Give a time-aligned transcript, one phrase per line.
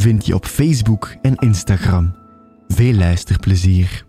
[0.00, 2.14] vind je op Facebook en Instagram.
[2.68, 4.04] Veel luisterplezier.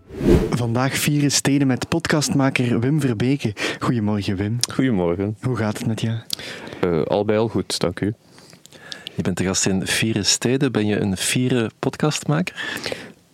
[0.50, 3.52] Vandaag vieren steden met podcastmaker Wim Verbeke.
[3.78, 4.58] Goedemorgen Wim.
[4.72, 5.36] Goedemorgen.
[5.40, 6.18] Hoe gaat het met jou?
[6.84, 8.14] Uh, al bij al goed, dank u.
[9.14, 10.72] Je bent de gast in Vieren Steden.
[10.72, 12.80] Ben je een vieren podcastmaker?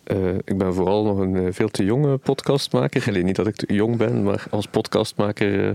[0.07, 3.03] Uh, ik ben vooral nog een uh, veel te jonge podcastmaker.
[3.07, 5.71] Alleen niet dat ik te jong ben, maar als podcastmaker uh,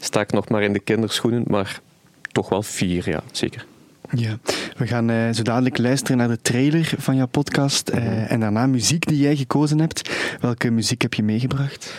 [0.00, 1.44] sta ik nog maar in de kinderschoenen.
[1.46, 1.80] Maar
[2.32, 3.66] toch wel vier, ja, zeker.
[4.14, 4.38] Ja,
[4.76, 8.66] we gaan uh, zo dadelijk luisteren naar de trailer van jouw podcast uh, en daarna
[8.66, 10.10] muziek die jij gekozen hebt.
[10.40, 11.94] Welke muziek heb je meegebracht?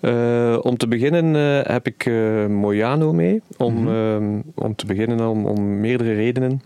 [0.00, 1.34] Uh, om te beginnen
[1.72, 2.10] heb ik
[2.48, 3.42] Mojano mee.
[3.56, 4.42] Om, mm -hmm.
[4.54, 6.62] om te beginnen om, om meerdere redenen.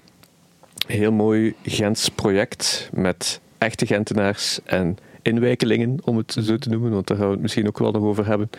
[0.87, 7.07] Heel mooi Gents project met echte Gentenaars en inwijkelingen, om het zo te noemen, want
[7.07, 8.51] daar gaan we het misschien ook wel nog over hebben.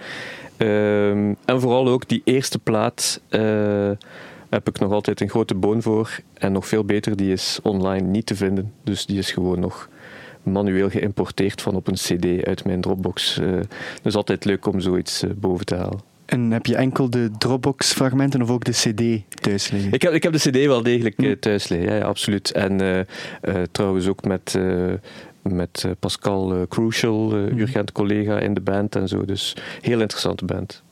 [0.58, 3.22] Ehm, en vooral ook die eerste plaat
[4.56, 6.20] heb ik nog altijd een grote boon voor.
[6.34, 8.74] En nog veel beter, die is online niet te vinden.
[8.84, 9.90] Dus die is gewoon nog
[10.44, 13.40] manueel geïmporteerd van op een cd uit mijn Dropbox.
[13.40, 13.60] Uh,
[14.02, 16.00] dus altijd leuk om zoiets uh, boven te halen.
[16.26, 19.92] En heb je enkel de Dropbox-fragmenten of ook de CD thuis liggen?
[19.92, 22.52] Ik heb, ik heb de CD wel degelijk uh, thuis liggen, ja, ja, absoluut.
[22.52, 23.08] En
[23.72, 24.60] trouwens ook met,
[25.42, 27.60] met Pascal Crucial, mm.
[27.60, 29.26] urgent collega in de band en zo.
[29.26, 30.84] Dus heel interessante band.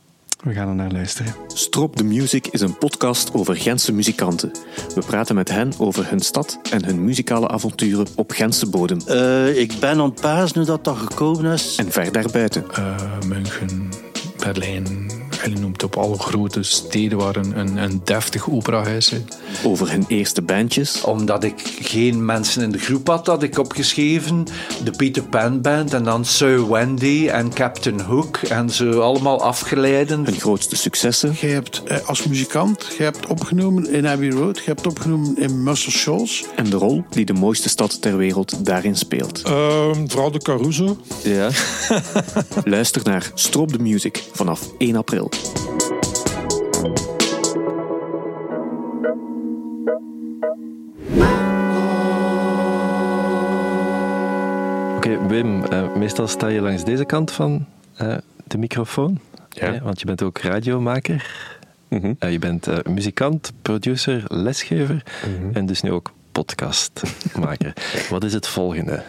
[0.44, 1.36] We gaan er naar luisteren.
[1.48, 4.52] Strop the Music is een podcast over Gentse muzikanten.
[4.96, 9.00] We praten met hen over hun stad en hun muzikale avonturen op Gentse bodem.
[9.08, 11.76] Uh, ik ben aan het paas nu dat dat gekomen is.
[11.76, 12.66] En ver daarbuiten.
[12.80, 12.96] Uh,
[13.28, 13.90] München,
[14.38, 15.12] Berlijn,
[15.44, 19.22] hij noemt op alle grote steden waar een, een, een deftig operahuis is.
[19.64, 21.02] Over hun eerste bandjes.
[21.04, 24.46] Omdat ik geen mensen in de groep had, had ik opgeschreven
[24.84, 30.26] de Peter Pan Band en dan Sir Wendy en Captain Hook en zo allemaal afgeleiden.
[30.26, 31.36] Hun grootste successen.
[31.40, 35.64] Je hebt eh, als muzikant, je hebt opgenomen in Abbey Road, je hebt opgenomen in
[35.64, 36.44] Muscle Shoals.
[36.56, 39.42] En de rol die de mooiste stad ter wereld daarin speelt.
[39.48, 40.98] Uh, Vrouw de Caruso.
[41.24, 41.50] Ja.
[42.64, 45.32] Luister naar Strop the Music vanaf 1 april.
[54.96, 57.66] Oké, okay, Wim, uh, meestal sta je langs deze kant van
[58.02, 58.18] uh,
[58.48, 59.20] de microfoon.
[59.50, 59.80] Ja.
[59.82, 61.26] Want je bent ook radiomaker.
[61.88, 62.16] Mm -hmm.
[62.20, 65.54] uh, je bent muzikant, producer, lesgever mm -hmm.
[65.54, 67.74] en dus nu ook podcastmaker.
[68.10, 69.04] Wat is het volgende?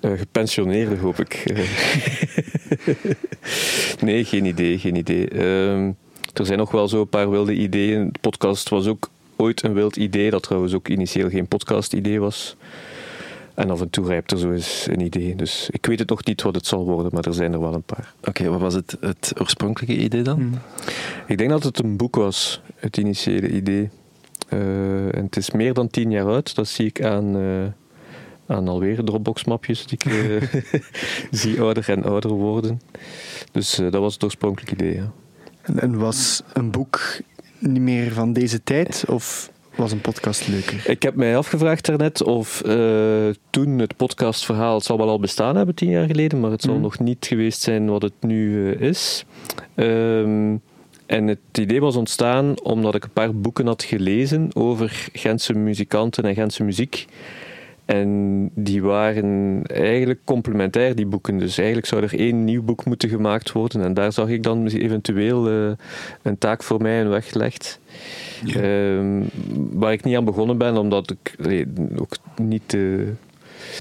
[0.00, 1.42] Gepensioneerde, hoop ik.
[4.00, 5.30] nee, geen idee, geen idee.
[5.30, 5.86] Uh,
[6.32, 8.08] er zijn nog wel zo een paar wilde ideeën.
[8.12, 12.56] De podcast was ook ooit een wild idee, dat trouwens ook initieel geen podcast-idee was.
[13.54, 15.36] En af en toe rijpt er zo eens een idee.
[15.36, 17.74] Dus ik weet het nog niet wat het zal worden, maar er zijn er wel
[17.74, 18.14] een paar.
[18.18, 20.36] Oké, okay, wat was het, het oorspronkelijke idee dan?
[20.36, 20.58] Hmm.
[21.26, 23.90] Ik denk dat het een boek was, het initiële idee.
[24.48, 27.36] Uh, en het is meer dan tien jaar oud, dat zie ik aan...
[27.36, 27.64] Uh,
[28.46, 30.42] aan alweer Dropbox-mapjes die ik uh,
[31.40, 32.80] zie ouder en ouder worden.
[33.52, 34.94] Dus uh, dat was het oorspronkelijke idee.
[34.94, 35.12] Ja.
[35.62, 37.00] En, en, was een boek
[37.58, 40.82] niet meer van deze tijd of was een podcast leuker?
[40.86, 45.56] Ik heb mij afgevraagd daarnet of uh, toen het podcastverhaal, het zal wel al bestaan
[45.56, 46.80] hebben tien jaar geleden, maar het zal mm.
[46.80, 49.24] nog niet geweest zijn wat het nu is.
[49.76, 50.60] Um,
[51.06, 56.24] en het idee was ontstaan omdat ik een paar boeken had gelezen over Gentse muzikanten
[56.24, 57.06] en Gentse muziek.
[57.84, 61.38] En die waren eigenlijk complementair, die boeken.
[61.38, 63.82] Dus eigenlijk zou er één nieuw boek moeten gemaakt worden.
[63.82, 65.72] En daar zag ik dan eventueel uh,
[66.22, 67.80] een taak voor mij in weggelegd.
[68.44, 68.62] Ja.
[68.62, 69.22] Uh,
[69.72, 71.66] waar ik niet aan begonnen ben, omdat ik nee,
[71.96, 73.12] ook niet de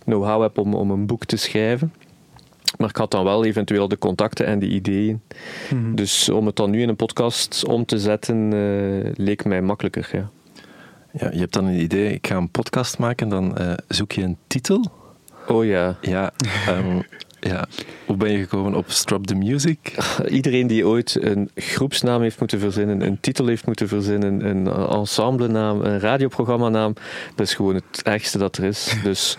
[0.03, 1.93] know-how heb om, om een boek te schrijven.
[2.77, 5.21] Maar ik had dan wel eventueel de contacten en de ideeën.
[5.73, 5.95] Mhm.
[5.95, 10.09] Dus om het dan nu in een podcast om te zetten, uh, leek mij makkelijker.
[10.11, 10.29] Ja.
[11.13, 14.21] Ja, je hebt dan een idee, ik ga een podcast maken, dan uh, zoek je
[14.21, 14.91] een titel.
[15.47, 15.97] Oh ja.
[16.01, 16.31] Ja,
[16.69, 17.03] um,
[17.39, 17.67] ja.
[18.05, 19.77] Hoe ben je gekomen op Strop the Music?
[20.27, 25.81] Iedereen die ooit een groepsnaam heeft moeten verzinnen, een titel heeft moeten verzinnen, een ensemblenaam,
[25.81, 26.93] een radioprogrammanaam,
[27.35, 28.95] dat is gewoon het ergste dat er is.
[29.03, 29.37] Dus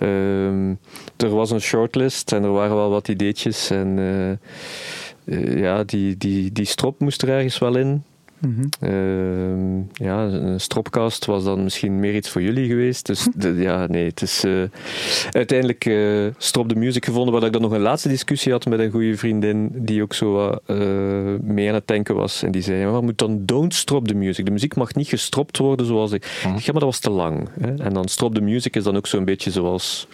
[0.00, 0.78] um,
[1.16, 4.30] er was een shortlist en er waren wel wat ideetjes en uh,
[5.24, 8.02] uh, ja, die, die, die strop moest er ergens wel in.
[8.80, 9.76] Ehm,
[10.06, 13.06] ja, een stropcast was dan misschien meer iets voor jullie geweest.
[13.06, 14.62] Dus de- ja, nee, het is eh,
[15.30, 18.78] uiteindelijk eh Strop de Music gevonden, waar ik dan nog een laatste discussie had met
[18.78, 20.76] een goede vriendin, die ook zo wat, eh,
[21.42, 22.42] mee aan het denken was.
[22.42, 24.44] En die zei, maar moet dan Don't Strop the Music.
[24.44, 26.24] De muziek mag niet gestropt worden zoals ik.
[26.42, 27.48] Ja, maar dat was te lang.
[27.60, 27.74] Hè?
[27.74, 30.06] En dan Strop the Music is dan ook zo'n beetje zoals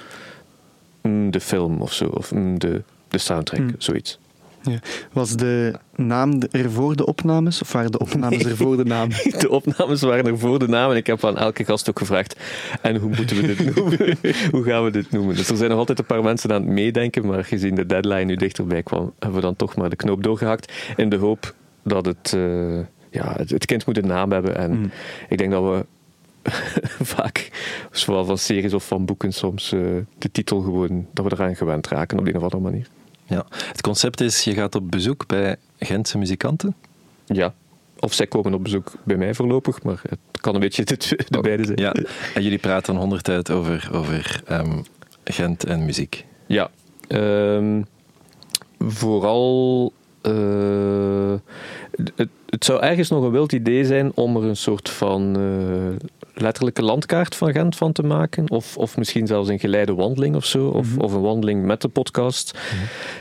[1.03, 3.75] mm, de film of zo, of mm, de, de soundtrack, Hmm.
[3.79, 4.19] zoiets.
[4.63, 4.79] Ja.
[5.13, 9.09] Was de naam er voor de opnames of waren de opnames er voor de naam?
[9.39, 12.37] De opnames waren er voor de naam en ik heb aan elke gast ook gevraagd:
[12.83, 14.17] en hoe moeten we dit noemen?
[14.51, 15.37] hoe gaan we dit noemen?
[15.37, 18.25] Dus er zijn nog altijd een paar mensen aan het meedenken, maar gezien de deadline
[18.25, 20.73] nu dichterbij kwam, hebben we dan toch maar de knoop doorgehakt.
[20.97, 21.55] In de hoop
[21.85, 22.79] dat het, eh,
[23.11, 24.57] ja, het, kind moet een naam hebben.
[24.57, 24.91] En Mm.
[25.29, 25.87] ik denk dat we
[27.15, 27.51] vaak,
[27.91, 29.81] zowel van series of van boeken, soms eh,
[30.19, 32.87] de titel gewoon, dat we eraan gewend raken op de een of andere manier.
[33.31, 33.47] Ja.
[33.51, 36.75] Het concept is, je gaat op bezoek bij Gentse muzikanten.
[37.27, 37.55] Ja.
[37.99, 40.97] Of zij komen op bezoek bij mij voorlopig, maar het kan een beetje de,
[41.29, 41.79] de beide zijn.
[41.79, 41.93] Ja.
[42.35, 44.79] En jullie praten honderd uit over, over ehm,
[45.25, 46.25] Gent en muziek.
[46.47, 46.71] Ja,
[47.09, 47.83] ehm,
[48.79, 49.93] vooral.
[50.23, 51.35] eh,
[52.17, 56.09] het, het zou ergens nog een wild idee zijn om er een soort van eh,
[56.35, 58.51] letterlijke landkaart van Gent van te maken.
[58.51, 60.69] Of, of misschien zelfs een geleide wandeling of zo.
[60.69, 62.59] Of, of een wandeling met de podcast.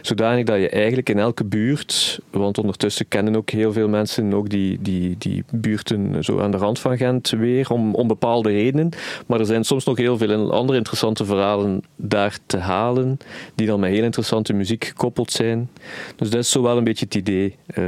[0.02, 4.50] Zodanig dat je eigenlijk in elke buurt, want ondertussen kennen ook heel veel mensen ook
[4.50, 8.90] die, die, die buurten zo aan de rand van Gent weer, om, om bepaalde redenen.
[9.26, 13.18] Maar er zijn soms nog heel veel andere interessante verhalen daar te halen,
[13.56, 15.70] die dan met heel interessante muziek gekoppeld zijn.
[16.16, 17.84] Dus dat is zo wel een beetje het idee, eh,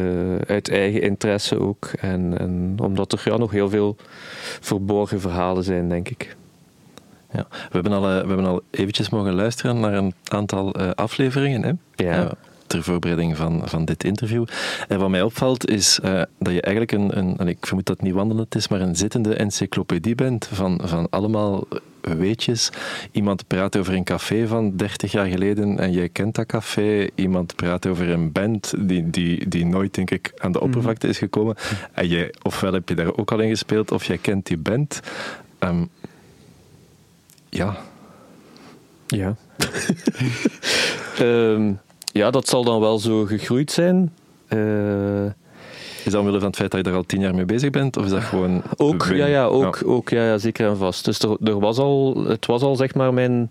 [0.48, 1.92] uit eigen interesse ook.
[2.00, 3.96] En, en omdat er ja, nog heel veel
[4.60, 6.36] verborgen verhalen zijn, denk ik.
[7.34, 7.46] Ja.
[7.50, 11.64] We, hebben al, eh, we hebben al eventjes mogen luisteren naar een aantal eh, afleveringen.
[11.64, 12.04] Hè?
[12.06, 12.24] Ja.
[12.24, 12.32] Eh,
[12.68, 14.46] ter voorbereiding van, van dit interview.
[14.88, 16.00] En wat mij opvalt is
[16.40, 18.96] dat je eigenlijk een, een, en ik vermoed dat het niet wandelend is, maar een
[18.96, 21.68] zittende encyclopedie bent van, van allemaal
[22.02, 22.70] weetjes.
[23.12, 27.08] Iemand praat over een café van 30 jaar geleden en jij kent dat café.
[27.16, 31.18] Iemand praat over een band die, die, die nooit, denk ik, aan de oppervlakte is
[31.18, 31.56] gekomen.
[31.94, 35.00] En jij, ofwel heb je daar ook al in gespeeld, of jij kent die band.
[35.60, 35.86] Ehm,
[37.50, 37.78] ja,
[39.08, 39.36] Ja.
[41.18, 41.74] Ehm,
[42.12, 44.14] ja, dat zal dan wel zo gegroeid zijn.
[44.48, 45.26] Eh,
[46.06, 47.98] Is dat omwille van het feit dat je daar al tien jaar mee bezig bent?
[47.98, 48.64] Of is dat gewoon...
[48.78, 51.06] ook, ja, ja, ook, ook ja, ja, zeker en vast.
[51.06, 53.50] Dus er, er was al, het was al zeg maar mijn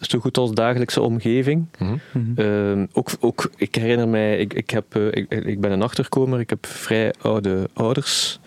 [0.00, 1.66] zo goed als dagelijkse omgeving.
[1.78, 1.94] Mhm.
[2.36, 6.40] Ehm, ook, ook, ik herinner mij, ik, ik, heb, eh, ik, ik ben een achterkomer,
[6.40, 8.40] ik heb vrij oude ouders.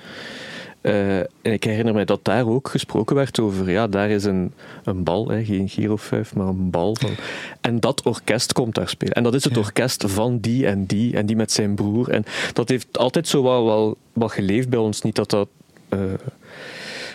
[0.88, 4.54] Eh, en ik herinner mij dat daar ook gesproken werd over, ja, daar is een,
[4.84, 6.95] een bal, hè, geen girofuif, maar een bal.
[6.95, 7.10] Van,
[7.62, 9.13] en dat orkest komt daar spelen.
[9.13, 12.10] En dat is het orkest van die en die, en die met zijn broer.
[12.10, 12.24] En
[12.54, 15.01] dat heeft altijd zo wel, wel, wel geleefd bij ons.
[15.01, 15.48] Niet dat dat
[15.89, 16.00] eh,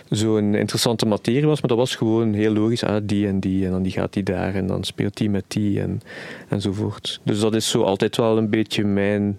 [0.08, 2.84] zo'n interessante materie was, maar dat was gewoon heel logisch.
[2.84, 5.44] Ah, die en die, en dan die gaat die daar, en dan speelt die met
[5.48, 6.00] die, en,
[6.48, 7.20] enzovoort.
[7.22, 9.38] Dus dat is zo altijd wel een beetje mijn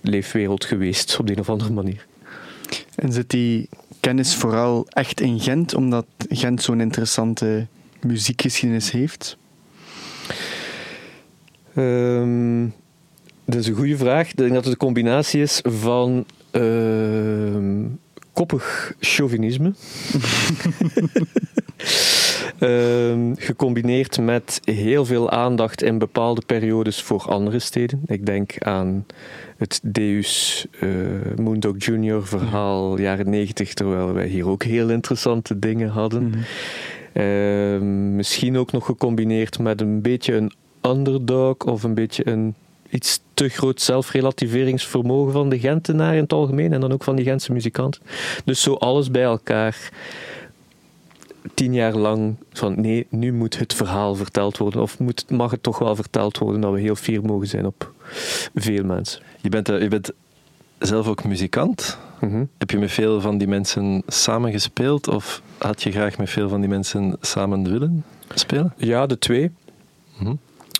[0.00, 2.08] leefwereld geweest, op de een of andere manier.
[2.94, 3.68] En zit die
[4.00, 7.66] kennis vooral echt in Gent, omdat Gent zo'n interessante
[8.00, 9.36] muziekgeschiedenis heeft?
[11.74, 12.66] Ehm,
[13.44, 14.28] dat is een goede vraag.
[14.28, 17.86] Ik denk dat het een combinatie is van ehm,
[18.32, 19.72] koppig chauvinisme.
[22.58, 28.02] Ehm, gecombineerd met heel veel aandacht in bepaalde periodes voor andere steden.
[28.06, 29.06] Ik denk aan
[29.60, 30.88] het Deus eh
[31.36, 36.32] Moondog Junior verhaal jaren 90, terwijl wij hier ook heel interessante dingen hadden.
[37.12, 40.52] Ehm, misschien ook nog gecombineerd met een beetje een
[40.82, 42.54] underdog of een beetje een
[42.90, 47.24] iets te groot zelfrelativeringsvermogen van de Gentenaar in het algemeen en dan ook van die
[47.24, 48.02] Gentse muzikanten.
[48.44, 49.90] Dus zo alles bij elkaar
[51.54, 55.62] tien jaar lang van nee, nu moet het verhaal verteld worden of moet, mag het
[55.62, 57.92] toch wel verteld worden dat we heel fier mogen zijn op
[58.54, 59.22] veel mensen.
[59.40, 60.10] Je, bent, eh, je bent
[60.78, 61.98] zelf ook muzikant.
[62.20, 62.44] Mhm.
[62.58, 66.48] Heb je met veel van die mensen samen gespeeld of had je graag met veel
[66.48, 68.72] van die mensen samen willen spelen?
[68.76, 69.50] Ja, de twee.
[70.18, 70.34] Mhm.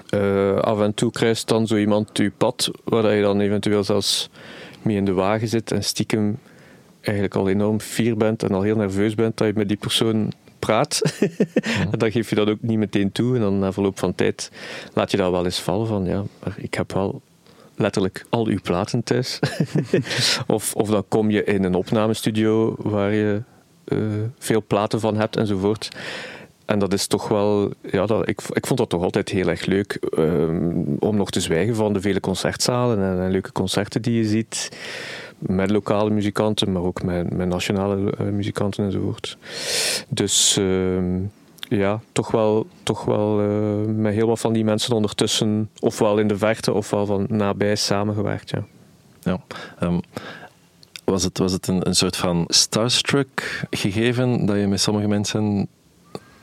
[0.08, 4.30] Eh, af en toe kruist dan zo iemand je pad, waar je dan eventueel zelfs
[4.82, 6.38] mee in de wagen zit en stiekem
[7.00, 10.32] eigenlijk al enorm fier bent en al heel nerveus bent dat je met die persoon
[10.60, 11.00] praat.
[11.90, 14.50] en dan geef je dat ook niet meteen toe en dan na verloop van tijd
[14.94, 17.20] laat je dat wel eens vallen van ja, maar ik heb wel
[17.76, 19.38] letterlijk al uw platen thuis.
[20.46, 23.42] of, of dan kom je in een opnamestudio waar je
[23.84, 23.98] eh,
[24.38, 25.88] veel platen van hebt enzovoort.
[26.70, 29.66] En dat is toch wel, ja, dat, ik, ik vond dat toch altijd heel erg
[29.66, 34.28] leuk ehm, om nog te zwijgen van de vele concertzalen en, leuke concerten die je
[34.28, 34.68] ziet
[35.38, 39.36] met lokale muzikanten, maar ook met, met nationale uh, muzikanten enzovoort.
[40.08, 41.18] Dus ehm,
[41.58, 46.28] ja, toch wel, toch wel uh, met heel wat van die mensen ondertussen, ofwel in
[46.28, 48.50] de verte ofwel van nabij samengewerkt.
[48.50, 48.66] Ja.
[49.20, 49.40] ja
[49.82, 50.00] um,
[51.04, 55.68] was het, was het een soort van starstruck gegeven dat je met sommige mensen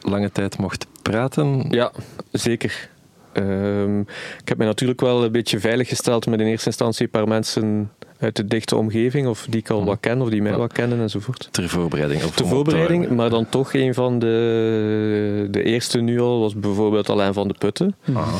[0.10, 1.66] lange tijd mocht praten?
[1.70, 1.92] Ja,
[2.32, 2.90] zeker.
[3.34, 4.00] Um,
[4.42, 7.28] ik heb mij natuurlijk wel een beetje veilig gesteld met in eerste instantie een paar
[7.28, 10.58] mensen uit de dichte omgeving, of die ik al wat ken, of die mij ja.
[10.58, 11.48] wat kennen enzovoort.
[11.52, 12.24] Ter voorbereiding.
[12.24, 17.10] Of Ter voorbereiding, maar dan toch een van de, de eerste nu al was bijvoorbeeld
[17.10, 17.96] Alain van de Putten.
[18.14, 18.38] Aha.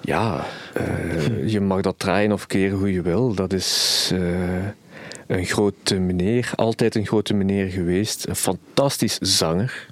[0.00, 0.46] Ja,
[0.80, 3.34] uh, je mag dat draaien of keren hoe je wil.
[3.34, 4.20] Dat is uh,
[5.26, 8.28] een grote meneer, altijd een grote meneer geweest.
[8.28, 9.86] Een fantastisch zanger,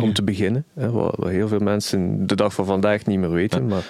[0.00, 0.64] om te beginnen.
[0.74, 3.68] Hè, wat, wat, heel veel mensen de dag van vandaag niet meer weten, ja.
[3.68, 3.84] maar...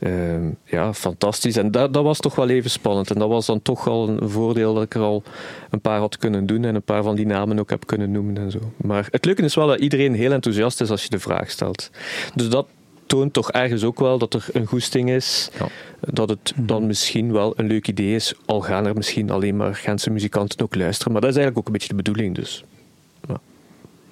[0.00, 1.56] Uh, ja, fantastisch.
[1.56, 3.10] En dat, dat, was toch wel even spannend.
[3.10, 5.22] En dat was dan toch al een voordeel dat ik er al
[5.70, 8.36] een paar had kunnen doen en een paar van die namen ook heb kunnen noemen
[8.36, 8.58] en zo.
[8.76, 11.90] Maar het leuke is wel dat iedereen heel enthousiast is als je de vraag stelt.
[12.34, 12.66] Dus dat
[13.06, 15.50] toont toch ergens ook wel dat er een goesting is.
[15.58, 15.66] Ja.
[16.00, 18.34] Dat het dan misschien wel een leuk idee is.
[18.46, 21.12] Al gaan er misschien alleen maar Gentse muzikanten ook luisteren.
[21.12, 22.64] Maar dat is eigenlijk ook een beetje de bedoeling dus.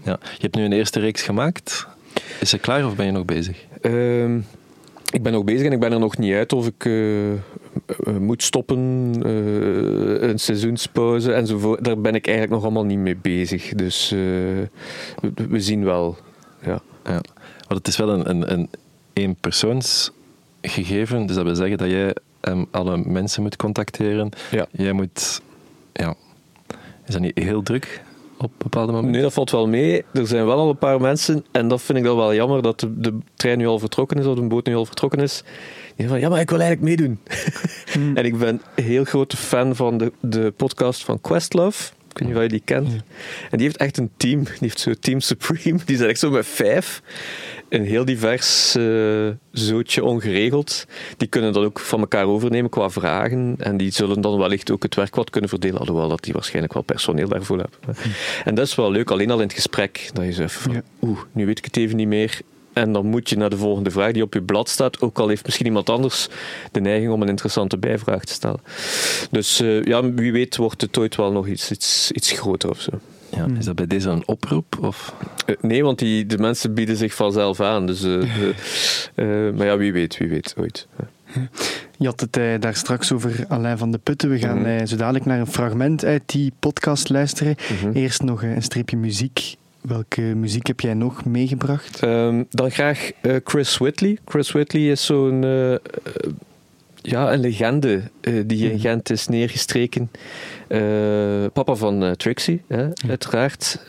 [0.06, 0.18] Ja.
[0.20, 1.86] Je hebt nu een eerste reeks gemaakt.
[2.40, 3.64] Is ze klaar of ben je nog bezig?
[3.82, 4.34] Uh,
[5.10, 7.32] ik ben nog bezig en ik ben er nog niet uit of ik uh,
[8.18, 11.84] moet stoppen, uh, een seizoenspauze enzovoort.
[11.84, 13.74] Daar ben ik eigenlijk nog allemaal niet mee bezig.
[13.74, 14.68] Dus we,
[15.48, 16.16] we, zien wel.
[16.64, 16.80] Ja.
[17.04, 17.20] ja.
[17.68, 18.70] Want het is wel een, een, een
[19.12, 24.30] eenpersoonsgegeven, dus dat wil zeggen dat jij um, alle mensen moet contacteren.
[24.50, 24.66] Ja.
[24.70, 25.40] Jij moet,
[25.92, 26.14] ja,
[27.06, 28.04] is dat niet heel druk?
[28.38, 29.12] Op bepaalde momenten?
[29.12, 30.04] Nee, dat valt wel mee.
[30.12, 32.80] Er zijn wel al een paar mensen, en dat vind ik dan wel jammer, dat
[32.80, 35.42] de, de trein nu al vertrokken is, of de boot nu al vertrokken is.
[35.96, 37.18] Die van, ja, maar ik wil eigenlijk meedoen.
[37.98, 38.16] Mm.
[38.16, 41.92] en ik ben heel grote fan van de, de podcast van Questlove.
[42.16, 42.92] Ik weet niet of je die kent.
[42.92, 42.98] Ja.
[43.50, 44.44] En die heeft echt een team.
[44.44, 45.78] Die heeft zo'n Team Supreme.
[45.84, 47.02] Die zijn echt zo met vijf.
[47.68, 50.86] Een heel divers uh, zootje ongeregeld.
[51.16, 53.54] Die kunnen dat ook van elkaar overnemen qua vragen.
[53.58, 55.80] En die zullen dan wellicht ook het werk wat kunnen verdelen.
[55.80, 57.96] Alhoewel dat die waarschijnlijk wel personeel daarvoor hebben.
[58.44, 60.10] En dat is wel leuk, alleen al in het gesprek.
[60.12, 60.82] Dat je zegt van, ja.
[61.02, 62.40] oeh, nu weet ik het even niet meer.
[62.76, 65.00] En dan moet je naar de volgende vraag die op je blad staat.
[65.00, 66.28] Ook al heeft misschien iemand anders
[66.72, 68.60] de neiging om een interessante bijvraag te stellen.
[69.30, 72.80] Dus uh, ja, wie weet wordt het ooit wel nog iets, iets, iets groter of
[72.80, 72.90] zo.
[73.30, 74.78] Ja, is dat bij deze een oproep?
[74.80, 75.14] Of?
[75.46, 77.86] Uh, nee, want die, de mensen bieden zich vanzelf aan.
[77.86, 78.22] Dus, uh,
[79.56, 80.86] maar ja, wie weet, wie weet ooit.
[81.96, 84.30] Je had het daar straks over Alain van de Putten.
[84.30, 84.86] We gaan mm -hmm.
[84.86, 87.56] zo dadelijk naar een fragment uit die podcast luisteren.
[87.70, 87.92] Mm -hmm.
[87.92, 89.56] Eerst nog een streepje muziek.
[89.86, 92.02] Welke muziek heb jij nog meegebracht?
[92.02, 94.18] Um, dan graag uh, Chris Whitley.
[94.24, 95.78] Chris Whitley is zo'n uh, uh,
[97.02, 98.02] ja, een legende
[98.46, 100.10] die in Gent is neergestreken.
[101.52, 103.84] Papa van Trixie, hè, uiteraard.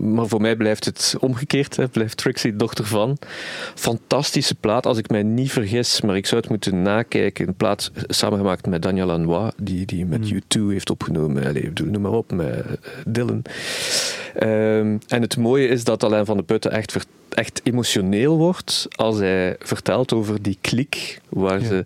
[0.00, 1.76] maar voor mij blijft het omgekeerd.
[1.76, 3.18] Hè, blijft Trixie dochter van.
[3.74, 7.48] Fantastische plaat, als ik mij niet vergis, maar ik zou het moeten nakijken.
[7.48, 10.38] Een plaat samengemaakt met Daniel Lanois, die, die met mm.
[10.38, 11.46] U2 heeft opgenomen.
[11.46, 12.64] Allez, noem maar op, met
[13.06, 13.42] Dylan.
[14.42, 16.96] Um, en het mooie is dat Alain van de Putten echt,
[17.28, 21.66] echt emotioneel wordt als hij vertelt over die kliek waar ja.
[21.66, 21.84] ze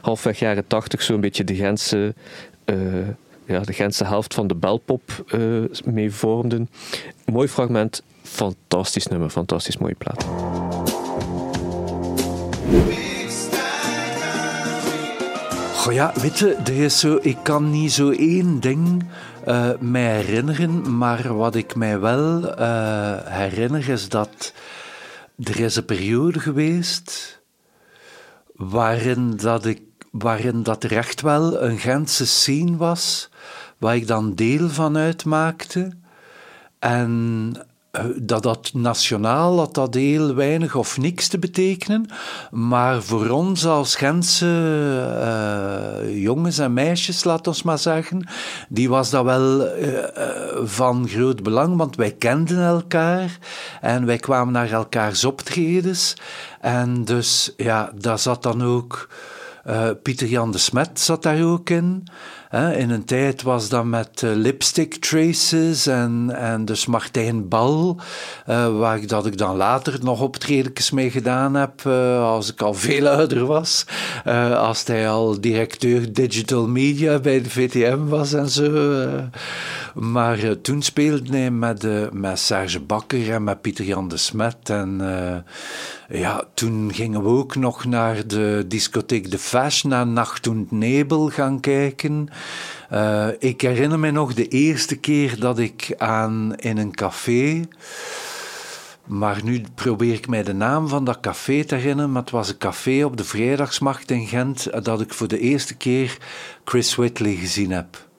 [0.00, 2.12] halfweg jaren tachtig zo'n beetje de Gentse, uh,
[3.44, 6.68] ja, de Gentse helft van de belpop uh, mee vormden.
[7.24, 10.24] Mooi fragment, fantastisch nummer, fantastisch mooie plaat.
[15.74, 19.04] Goh ja, weet je, zo, ik kan niet zo één ding
[19.48, 22.54] uh, mij herinneren, maar wat ik mij wel
[23.24, 24.52] herinner is dat
[25.36, 27.40] er is een periode geweest
[28.54, 29.82] waarin dat, ik,
[30.12, 33.28] waarin dat er echt wel een Gentse scene was,
[33.78, 35.90] waar ik dan deel van uitmaakte.
[36.78, 37.54] En
[38.16, 42.06] dat dat nationaal had dat heel weinig of niks te betekenen.
[42.50, 48.28] Maar voor ons als Gentse uh, jongens en meisjes, laat ons maar zeggen,
[48.68, 49.98] die was dat wel uh,
[50.62, 53.38] van groot belang, want wij kenden elkaar
[53.80, 56.14] en wij kwamen naar elkaars optredens.
[56.60, 59.08] En dus ja, daar zat dan ook
[59.66, 62.04] uh, Pieter Jan de Smet zat daar ook in.
[62.54, 68.00] Uh, in een tijd was dat met uh, Lipstick Traces en, en dus Martijn Bal,
[68.46, 73.08] waar ik, dat ik dan later nog optredens mee gedaan heb, als ik al veel
[73.08, 73.86] ouder was.
[74.54, 78.70] als hij al directeur digital media bij de VTM was en zo.
[79.94, 84.70] Maar eh, toen speelde hij met, met Serge Bakker en met Pieter Jan de Smet.
[84.70, 85.00] En
[86.08, 91.60] ja, toen gingen we ook nog naar de discotheek De naar Nacht und Nebel gaan
[91.60, 92.28] kijken.
[93.38, 97.64] ik herinner me nog de eerste keer dat ik aan in een café
[99.06, 102.12] maar nu probeer ik mij de naam van dat café te herinneren.
[102.12, 105.74] Maar het was een café op de Vrijdagsmacht in Gent dat ik voor de eerste
[105.74, 106.18] keer
[106.64, 108.10] Chris Whitley gezien heb.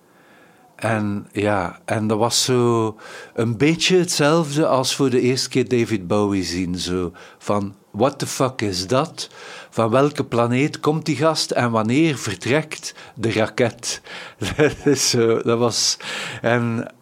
[0.84, 2.98] En ja, en dat was zo
[3.34, 6.75] een beetje hetzelfde als voor de eerste keer David Bowie zien.
[6.75, 9.30] Zo van, what the fuck is dat?
[9.70, 14.02] Van welke planeet komt die gast en wanneer vertrekt de raket?
[14.58, 15.98] dat is zo, dat was...
[16.42, 16.94] En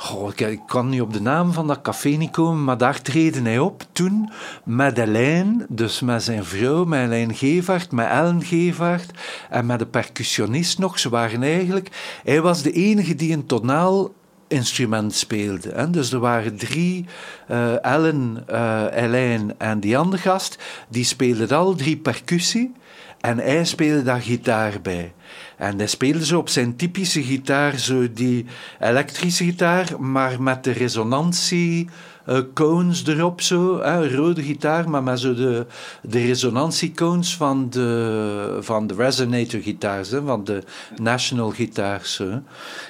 [0.00, 3.44] Goh, ik, kan niet op de naam van dat café niet komen, maar daar treden
[3.44, 4.30] hij op toen
[4.64, 9.10] met Elaine, dus met zijn vrouw, met Elaine Gevaert, met Ellen Gevaert
[9.50, 10.98] en met de percussionist nog.
[10.98, 12.18] Ze waren eigenlijk...
[12.24, 14.12] Hij was de enige die een tonaal
[14.48, 15.70] instrument speelde.
[15.74, 15.90] Hè.
[15.90, 17.06] Dus er waren drie,
[17.50, 22.72] uh, Ellen, uh, en die andere gast, die speelden al drie percussie
[23.20, 25.12] en hij speelde daar gitaar bij.
[25.58, 28.46] En hij speelde zo op zijn typische gitaar, zo die
[28.80, 31.88] elektrische gitaar, maar met de resonantie
[32.28, 33.80] uh, cones erop zo,
[34.14, 35.66] rode gitaar, maar met zo de,
[36.02, 40.62] de resonantiecones van de, van de resonator gitaars, van de
[40.96, 42.22] national gitaars.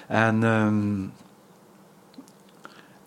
[0.09, 0.43] En...
[0.43, 1.13] Um,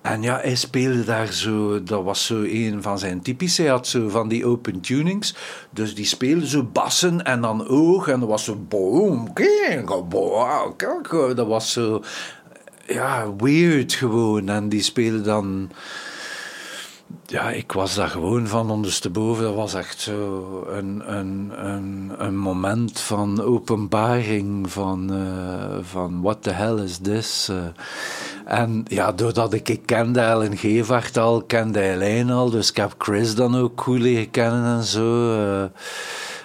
[0.02, 3.62] en ja, hij speelde daar zo, dat was zo een van zijn typische.
[3.62, 5.36] Hij had zo van die open tunings.
[5.70, 8.08] Dus die speelde zo bassen en dan oog.
[8.08, 9.34] En dat was zo boom,
[11.36, 12.04] dat was zo,
[12.86, 14.50] ja, weird gewoon.
[14.50, 15.72] En die speelde dan
[17.26, 19.44] ja, ik was daar gewoon van ondersteboven.
[19.44, 26.44] Dat was echt zo een, een, een, een moment van openbaring van, uh, van what
[26.44, 27.48] the hell is this?
[27.52, 27.58] Uh,
[28.52, 32.96] en ja, doordat ik, ik kende Ellen Gevaert al, kende Eileen al, dus ik heb
[32.98, 35.34] Chris dan ook goed leren kennen en zo.
[35.34, 35.64] Uh,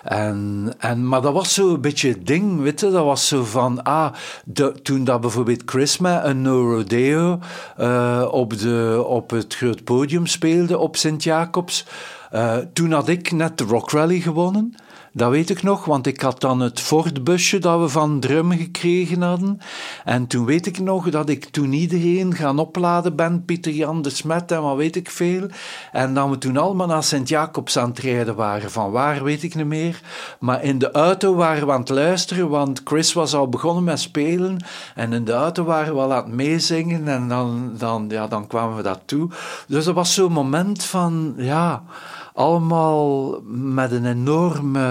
[0.05, 2.91] en, en, maar dat was zo een beetje het ding, weet je.
[2.91, 4.13] Dat was zo van, ah,
[4.45, 7.39] de, toen dat bijvoorbeeld Chris met een No Rodeo
[7.81, 11.87] uh, op, de, op het groot podium speelde op Sint-Jacobs,
[12.35, 14.75] uh, toen had ik net de Rock Rally gewonnen.
[15.17, 19.23] Dat weet ik nog, want ik had dan het Ford-busje dat we van Drum gekregen
[19.23, 19.61] hadden.
[20.05, 24.11] En toen weet ik nog dat ik toen iedereen gaan opladen ben, Pieter Jan de
[24.11, 25.47] Smet en wat weet ik veel.
[25.93, 28.71] En dat we toen allemaal naar Sint-Jacobs aan het rijden waren.
[28.71, 30.01] Van waar weet ik niet meer.
[30.39, 34.01] Maar in de auto waren we aan het luisteren, want Chris was al begonnen met
[34.01, 34.65] spelen.
[34.95, 38.47] En in de auto waren we al aan het meezingen en dan, dan, ja, dan
[38.47, 39.29] kwamen we dat toe.
[39.69, 41.83] Dus dat was zo'n moment van, ja
[42.37, 44.85] allemaal met een enorme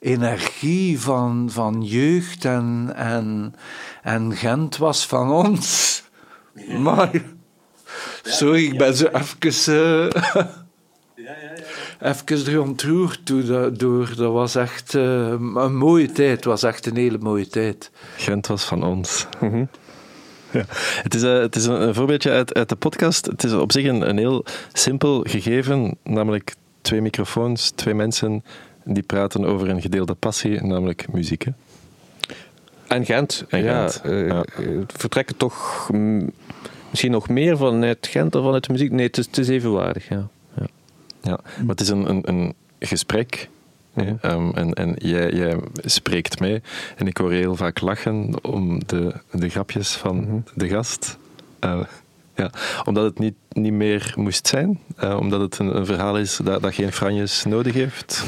[0.00, 3.54] energie van, van jeugd en, en,
[4.02, 6.02] en Gent was van ons.
[6.78, 7.10] Maar,
[8.22, 9.74] sorry, ik ben zo even...
[9.74, 10.10] Uh,
[11.14, 11.52] ja, ja,
[12.00, 12.14] ja.
[12.14, 13.26] Even er ontroerd
[13.78, 14.12] door.
[14.16, 16.36] Dat was echt uh, een mooie tijd.
[16.36, 17.90] Het was echt een hele mooie tijd.
[18.16, 19.26] Gent was van ons.
[20.58, 20.64] Ja.
[21.02, 23.26] Het is, uh, het is een, voorbeeldje uit, uit de podcast.
[23.26, 28.44] Het is op zich een, een heel simpel gegeven, namelijk twee microfoons, twee mensen
[28.84, 31.46] die praten over een gedeelde passie, namelijk muziek.
[32.86, 33.44] En Gent.
[33.48, 34.02] En ja, Gent.
[34.06, 34.44] Uh, ja.
[34.86, 35.88] vertrekken toch
[36.90, 38.90] misschien nog meer vanuit Gent dan vanuit de muziek.
[38.90, 40.08] Nee, het is, het is evenwaardig.
[40.08, 40.28] Ja.
[40.56, 40.66] Ja.
[41.22, 43.48] ja, maar het is een, een, een gesprek
[43.94, 46.62] Ehm, en en jij, jij, spreekt mee.
[46.96, 50.36] En ik hoor heel vaak lachen om de, de grapjes van mhm.
[50.54, 51.18] de gast.
[51.64, 51.82] Uh,
[52.34, 52.50] ja,
[52.84, 54.80] omdat het niet, niet meer moest zijn.
[55.04, 58.24] Uh, omdat het een, een, verhaal is dat, dat geen franjes nodig heeft.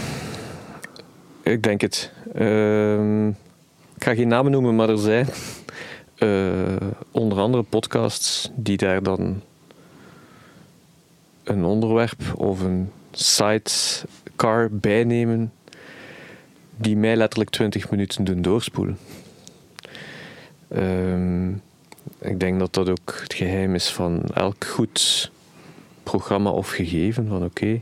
[1.42, 2.12] Ik denk het.
[2.34, 3.26] Uh,
[3.96, 5.28] ik ga geen namen noemen, maar er zijn
[6.18, 9.42] uh, onder andere podcasts die daar dan
[11.44, 12.90] een onderwerp of een
[14.42, 15.52] sidecar bijnemen
[16.76, 18.98] die mij letterlijk 20 minuten doen doorspoelen.
[20.76, 21.62] Um,
[22.18, 25.30] ik denk dat dat ook het geheim is van elk goed
[26.02, 27.28] programma of gegeven.
[27.28, 27.80] Van oké,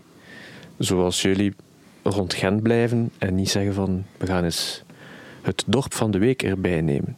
[0.79, 1.55] zoals jullie
[2.03, 4.83] rond Gent blijven en niet zeggen van we gaan eens
[5.42, 7.16] het dorp van de week erbij nemen.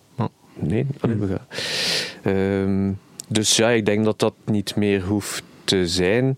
[0.55, 2.35] Nee, we gaan.
[2.35, 6.37] Um, dus ja, ik denk dat dat niet meer hoeft te zijn.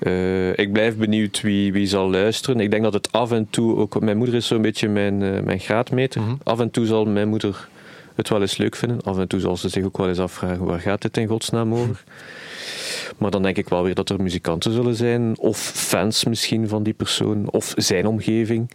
[0.00, 2.60] Uh, ik blijf benieuwd wie, wie zal luisteren.
[2.60, 4.00] Ik denk dat het af en toe ook.
[4.00, 6.20] Mijn moeder is zo'n beetje mijn, uh, mijn graadmeter.
[6.20, 6.38] Mm -hmm.
[6.42, 7.68] Af en toe zal mijn moeder
[8.14, 9.02] het wel eens leuk vinden.
[9.02, 11.74] Af en toe zal ze zich ook wel eens afvragen: waar gaat dit in godsnaam
[11.74, 12.04] over?
[13.18, 16.82] Maar dan denk ik wel weer dat er muzikanten zullen zijn, of fans misschien van
[16.82, 18.70] die persoon, of zijn omgeving.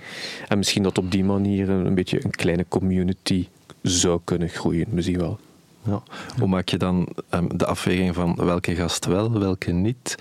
[0.48, 3.48] En misschien dat op die manier een, een beetje een kleine community
[3.82, 4.86] zou kunnen groeien.
[4.90, 5.40] Misschien wel.
[5.88, 6.02] Ja.
[6.40, 10.16] Hoe maak je dan ehm, de afweging van welke gast wel, welke niet?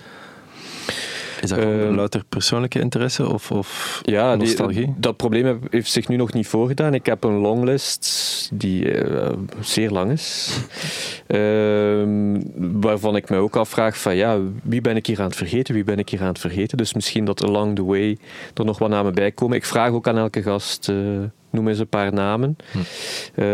[1.41, 4.93] Is dat gewoon Ehm, louter persoonlijke interesse of, of Ja, die- nostalgie?
[4.97, 6.93] dat probleem heb- heeft zich nu nog niet voorgedaan.
[6.93, 10.49] Ik heb een longlist die eh, zeer lang is.
[11.27, 15.73] Ehm, waarvan ik me ook afvraag van ja, wie ben ik hier aan het vergeten?
[15.73, 16.77] Wie ben ik hier aan het vergeten?
[16.77, 18.17] Dus misschien dat along the way
[18.53, 19.57] er nog wat namen bij komen.
[19.57, 20.95] Ik vraag ook aan elke gast, eh,
[21.49, 22.57] noem eens een paar namen.
[23.35, 23.45] Eh,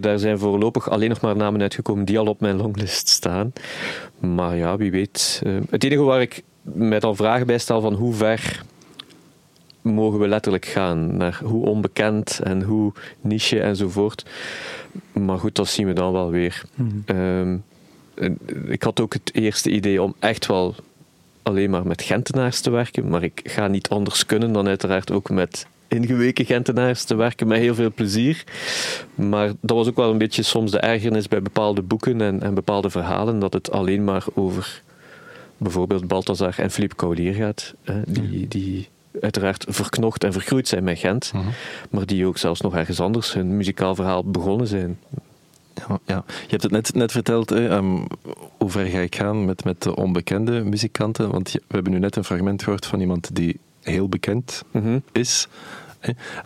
[0.00, 3.52] daar zijn voorlopig alleen nog maar namen uitgekomen die al op mijn longlist staan.
[4.18, 5.40] Maar ja, wie weet.
[5.44, 8.62] Eh, het enige waar ik mij dan vragen bij stel van hoe ver
[9.80, 11.16] mogen we letterlijk gaan.
[11.16, 14.24] Naar hoe onbekend en hoe niche enzovoort.
[15.12, 16.62] Maar goed, dat zien we dan wel weer.
[17.04, 17.56] Ehm,
[18.14, 20.74] en ik had ook het eerste idee om echt wel
[21.42, 23.08] alleen maar met Gentenaars te werken.
[23.08, 27.58] Maar ik ga niet anders kunnen dan uiteraard ook met ingeweken Gentenaars te werken met
[27.58, 28.44] heel veel plezier.
[29.14, 32.54] Maar dat was ook wel een beetje soms de ergernis bij bepaalde boeken en, en
[32.54, 34.82] bepaalde verhalen, dat het alleen maar over
[35.56, 38.88] bijvoorbeeld Balthazar en Philippe Caulier gaat, hè, die, die
[39.20, 41.32] uiteraard verknocht en vergroeid zijn met Gent,
[41.90, 44.98] maar die ook zelfs nog ergens anders hun muzikaal verhaal begonnen zijn.
[45.74, 46.24] Ja, ja.
[46.26, 48.04] Je hebt het net, net verteld, hè, ehm,
[48.56, 51.30] hoe ver ga ik gaan met, met de onbekende muzikanten?
[51.30, 54.98] Want we hebben nu net een fragment gehoord van iemand die heel bekend Mhm.
[55.12, 55.48] is.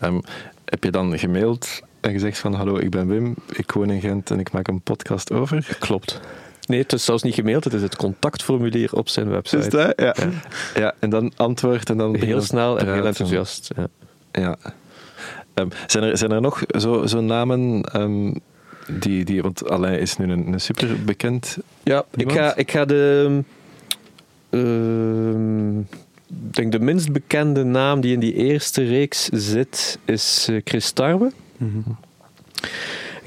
[0.01, 0.21] Ehm,
[0.65, 4.31] heb je dan gemaild en gezegd van hallo, ik ben Wim, ik woon in Gent
[4.31, 5.77] en ik maak een podcast over?
[5.79, 6.21] Klopt.
[6.67, 9.59] Nee, het is zelfs niet gemaild, het is het contactformulier op zijn website.
[9.59, 9.93] Is dat?
[10.01, 10.15] Ja.
[10.75, 10.95] ja.
[10.99, 13.71] en dan antwoord en dan Heel snel en heel enthousiast.
[13.77, 13.87] Ja.
[14.33, 14.57] Ja.
[15.55, 18.33] Ehm, zijn, er, zijn er nog zo, zo namen ehm,
[19.01, 19.43] die, die...
[19.43, 23.41] Want Alain is nu een, een super bekend Ja, ik ga, ik ga de.
[24.51, 25.87] ehm, ik
[26.27, 31.33] denk de minst bekende naam die in die eerste reeks zit, is eh, Chris Tarwe.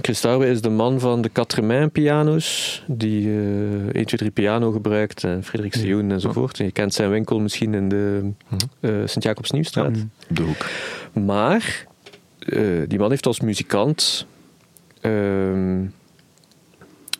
[0.01, 4.71] Chris Tarwe is de man van de Quatremain piano's, die eh 1, 2, 3 piano
[4.71, 6.59] gebruikt, en Frederik Sioen enzovoort.
[6.59, 8.31] En je kent zijn winkel misschien in de
[8.79, 9.97] eh Sint-Jacobs Nieuwstraat.
[10.29, 10.65] op de hoek.
[11.25, 11.85] Maar
[12.39, 14.25] eh, die man heeft als muzikant
[15.01, 15.85] ehm,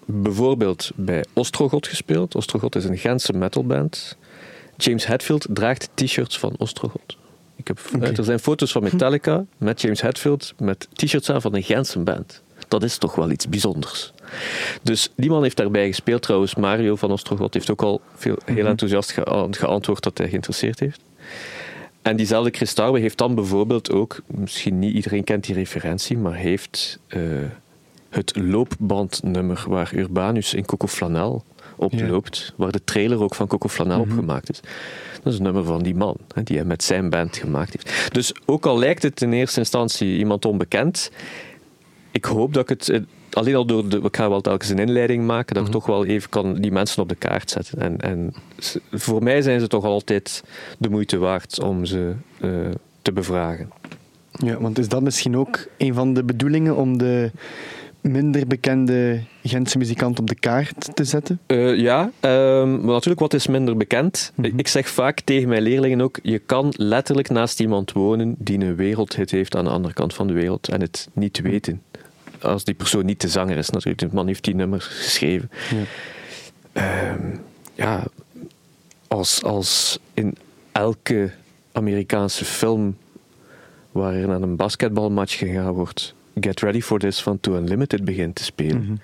[0.05, 2.35] bijvoorbeeld bij Ostrogot gespeeld.
[2.35, 4.17] Ostrogot is een Gentse metalband.
[4.83, 7.17] James Hetfield draagt t-shirts van Ostrogot.
[7.55, 11.55] Ik heb, eh, Er zijn foto's van Metallica met James Hetfield met t-shirts aan van
[11.55, 12.41] een Gentse band.
[12.67, 14.13] Dat is toch wel iets bijzonders.
[14.81, 16.21] Dus die man heeft daarbij gespeeld.
[16.21, 20.79] Trouwens, Mario van Ostrogot heeft ook al veel, heel enthousiast gea- geantwoord dat hij geïnteresseerd
[20.79, 21.01] heeft.
[22.01, 26.33] En diezelfde Chris Tarwe heeft dan bijvoorbeeld ook, misschien niet iedereen kent die referentie, maar
[26.35, 27.21] heeft eh,
[28.09, 31.43] het loopbandnummer waar Urbanus in Coco Flanel
[31.79, 32.07] op Ja.
[32.07, 34.59] loopt, waar de trailer ook van Coco Flanel op gemaakt is.
[35.23, 38.13] Dat is een nummer van die man, hè, die hij met zijn band gemaakt heeft.
[38.13, 41.11] Dus ook al lijkt het in eerste instantie iemand onbekend,
[42.11, 45.25] ik hoop dat ik het, alleen al door de, ik ga wel telkens een inleiding
[45.25, 47.79] maken, dat ik toch wel even kan die mensen op de kaart zetten.
[47.79, 48.33] En, en
[48.91, 50.43] voor mij zijn ze toch altijd
[50.77, 52.49] de moeite waard om ze eh,
[53.01, 53.71] te bevragen.
[54.31, 57.31] Ja, want is dat misschien ook een van de bedoelingen om de
[58.01, 61.39] minder bekende Gentse muzikant op de kaart te zetten?
[61.45, 64.31] Eh, ja, ehm, maar natuurlijk wat is minder bekend.
[64.41, 68.75] Ik zeg vaak tegen mijn leerlingen ook, je kan letterlijk naast iemand wonen die een
[68.75, 71.81] wereldhit heeft aan de andere kant van de wereld en het niet weten.
[72.41, 75.49] Als die persoon niet de zanger is natuurlijk, de man heeft die nummers geschreven.
[76.71, 77.35] Ehm,
[77.75, 78.03] ja,
[79.07, 80.35] als, als in
[80.71, 81.31] elke
[81.71, 82.97] Amerikaanse film
[83.91, 88.35] waar er naar een basketbalmatch gegaan wordt, Get Ready for This van To Unlimited begint
[88.35, 89.01] te spelen,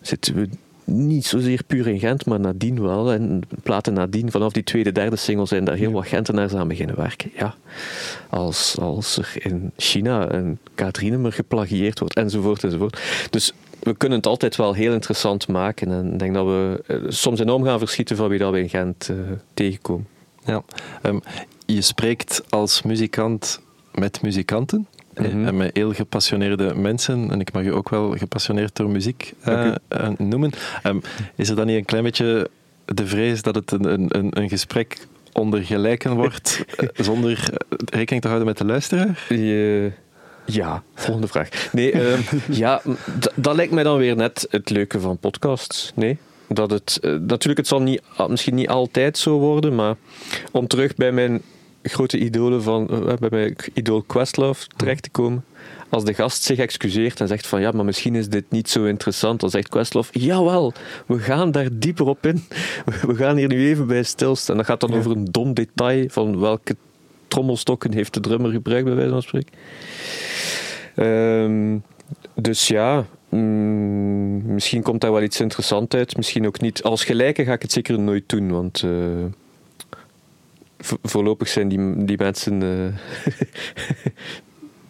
[0.00, 0.48] zitten we
[0.88, 3.12] niet zozeer puur in Gent, maar nadien wel.
[3.12, 6.96] En platen nadien, vanaf die tweede, derde single, zijn daar heel wat Gentenaars aan beginnen
[6.96, 7.30] werken.
[7.36, 7.54] Ja,
[8.28, 13.00] als, als er in China een K3-nummer geplagieerd wordt, enzovoort, enzovoort.
[13.30, 15.90] Dus we kunnen het altijd wel heel interessant maken.
[15.90, 18.68] En ik denk dat we eh, soms enorm gaan verschieten van wie dat we in
[18.68, 19.16] Gent eh,
[19.54, 20.06] tegenkomen.
[20.44, 20.62] Ja.
[21.02, 21.18] Ehm,
[21.66, 23.60] je spreekt als muzikant
[23.94, 24.86] met muzikanten.
[25.18, 25.46] Hè, Mhm.
[25.46, 27.30] En met heel gepassioneerde mensen.
[27.30, 30.50] En ik mag je ook wel gepassioneerd door muziek eh, eh, noemen.
[30.82, 30.98] Ehm,
[31.34, 32.50] is er dan niet een klein beetje
[32.84, 34.96] de vrees dat het een, een, een, een gesprek
[35.32, 37.58] onder gelijken wordt, eh, zonder eh,
[37.90, 39.24] rekening te houden met de luisteraar?
[39.28, 39.90] Je-
[40.44, 41.48] ja, volgende vraag.
[41.72, 42.20] Nee, ehm,
[42.64, 42.82] ja,
[43.34, 45.92] dat lijkt mij dan weer net het leuke van podcasts.
[45.94, 46.18] Nee?
[46.48, 49.94] Dat het, eh, natuurlijk, het zal niet, misschien niet altijd zo worden, maar
[50.52, 51.42] om terug bij mijn
[51.88, 55.44] grote idolen van, eh, bij mijn idool Questlove terecht te komen.
[55.88, 58.84] Als de gast zich excuseert en zegt van ja, maar misschien is dit niet zo
[58.84, 60.72] interessant, dan zegt Questlove, jawel,
[61.06, 62.44] we gaan daar dieper op in.
[63.06, 64.56] We gaan hier nu even bij stilstaan.
[64.56, 66.76] Dat gaat dan over een dom detail van welke
[67.28, 69.52] trommelstokken heeft de drummer gebruikt, bij wijze van spreken.
[70.94, 71.78] Ehm,
[72.34, 76.82] dus ja, Mm, misschien komt daar wel iets interessants uit, misschien ook niet.
[76.82, 78.90] Als gelijke ga ik het zeker nooit doen, want eh,
[81.02, 82.62] voorlopig zijn die, die mensen.
[82.62, 83.32] eh,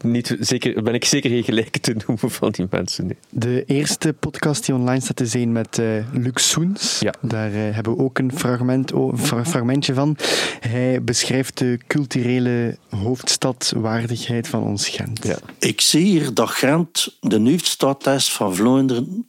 [0.03, 3.07] niet, zeker, ben ik zeker geen gelijke te noemen van die mensen.
[3.07, 3.17] nee.
[3.31, 6.99] De eerste podcast die online staat te zijn met eh Luc Soens.
[7.01, 7.15] Ja.
[7.21, 10.17] Daar eh, hebben we ook een, fragment, een fra- fragmentje van.
[10.61, 15.25] Hij beschrijft de culturele hoofdstadwaardigheid van ons Gent.
[15.27, 15.39] Ja.
[15.59, 19.27] Ik zie hier dat Gent de hoofdstad is van Vlaanderen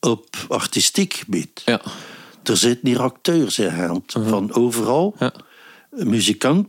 [0.00, 1.62] op artistiek gebied.
[1.64, 1.80] Ja.
[2.42, 5.14] Er zitten hier acteurs in Gent, van overal.
[5.18, 5.32] Ja.
[5.96, 6.68] Muzikant,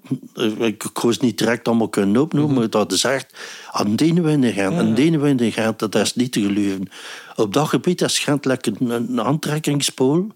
[0.59, 3.33] ik ze niet direct allemaal kunnen opnoemen, maar dat is echt
[3.71, 6.89] aan de ene Gent, aan de Gent, dat is niet te geloven.
[7.35, 10.27] Op dat gebied is Gent lekker een, aantrekkingspool.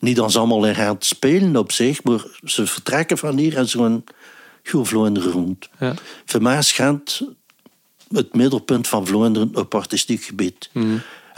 [0.00, 3.68] Niet dat ze allemaal in Gent spelen op zich, maar ze vertrekken van hier en
[3.68, 4.04] zo'n
[4.62, 5.68] Vlaanderen rond.
[5.78, 5.94] Ja.
[6.24, 7.22] Voor mij is Gent
[8.12, 10.70] het middelpunt van Vlaanderen op artistiek gebied.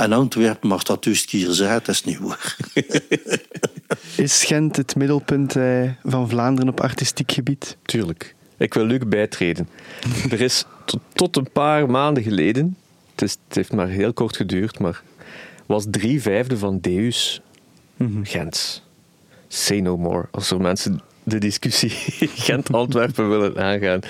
[0.00, 2.56] En Antwerpen mag dat dus hier zijn, dat is niet waar.
[4.16, 7.76] Is Gent het middelpunt eh, van Vlaanderen op artistiek gebied?
[7.82, 8.34] Tuurlijk.
[8.56, 9.68] Ik wil Luc bijtreden.
[10.30, 10.64] er is
[11.14, 12.76] tot, een paar maanden geleden,
[13.10, 15.02] het, is, het heeft maar heel kort geduurd, maar
[15.66, 17.40] was drie vijfde van Deus
[18.22, 18.82] Gent.
[19.48, 20.28] Say no more.
[20.30, 21.90] Als er mensen de discussie
[22.46, 24.00] Gent-Antwerpen willen aangaan.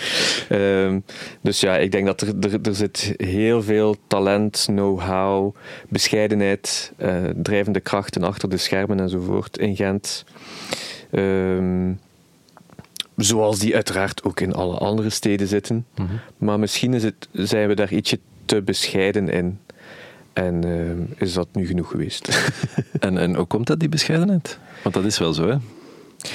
[0.49, 1.01] Ehm,
[1.41, 5.55] dus ja, ik denk dat er, er, er zit heel veel talent, know-how,
[5.89, 10.25] bescheidenheid, eh, drijvende krachten achter de schermen enzovoort in Gent.
[11.11, 11.93] Ehm,
[13.17, 15.87] zoals die uiteraard ook in alle andere steden zitten.
[16.37, 19.59] Maar misschien is het, zijn we daar ietsje te bescheiden in.
[20.33, 22.29] En ehm, is dat nu genoeg geweest?
[23.01, 24.59] En, en hoe komt dat, die bescheidenheid?
[24.83, 25.57] Want dat is wel zo, hè?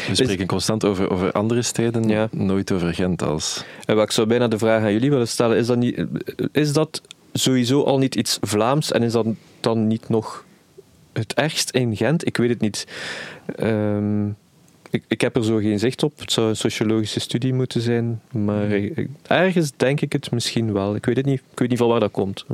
[0.07, 2.27] We spreken constant over, over andere steden, Ja.
[2.31, 3.63] nooit over Gent als...
[3.85, 6.05] En wat ik zou bijna de vraag aan jullie willen stellen, is dat, niet,
[6.51, 7.01] is dat
[7.33, 9.25] sowieso al niet iets Vlaams en is dat
[9.59, 10.45] dan niet nog
[11.13, 12.25] het ergst in Gent?
[12.27, 12.87] Ik weet het niet.
[13.55, 14.27] Ehm,
[14.89, 16.19] ik, ik heb er zo geen zicht op.
[16.19, 18.79] Het zou een sociologische studie moeten zijn, maar
[19.27, 20.95] ergens denk ik het misschien wel.
[20.95, 21.41] Ik weet het niet.
[21.51, 22.45] Ik weet niet van waar dat komt.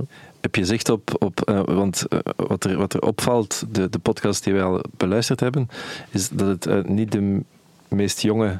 [0.41, 3.99] Heb je zicht op, op eh, want eh, wat, er, wat er opvalt, de, de
[3.99, 5.69] podcast die wij al beluisterd hebben,
[6.10, 7.39] is dat het eh, niet de
[7.88, 8.58] meest jonge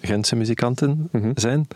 [0.00, 1.30] Gentse muzikanten Mhm.
[1.34, 1.66] zijn.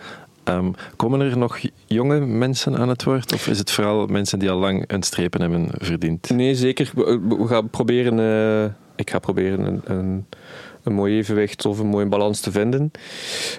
[0.44, 3.32] Ehm, komen er nog jonge mensen aan het woord?
[3.32, 6.30] Of is het vooral mensen die al lang een strepen hebben verdiend?
[6.30, 6.90] Nee, zeker.
[6.94, 8.76] We, gaan proberen.
[8.96, 10.26] ik ga proberen een, een,
[10.82, 12.90] een mooi evenwicht of een mooie balans te vinden.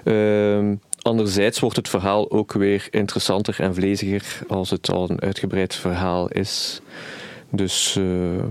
[0.04, 5.76] Ehm, anderzijds wordt het verhaal ook weer interessanter en vleziger als het al een uitgebreid
[5.76, 6.82] verhaal is.
[7.50, 8.04] Dus eh,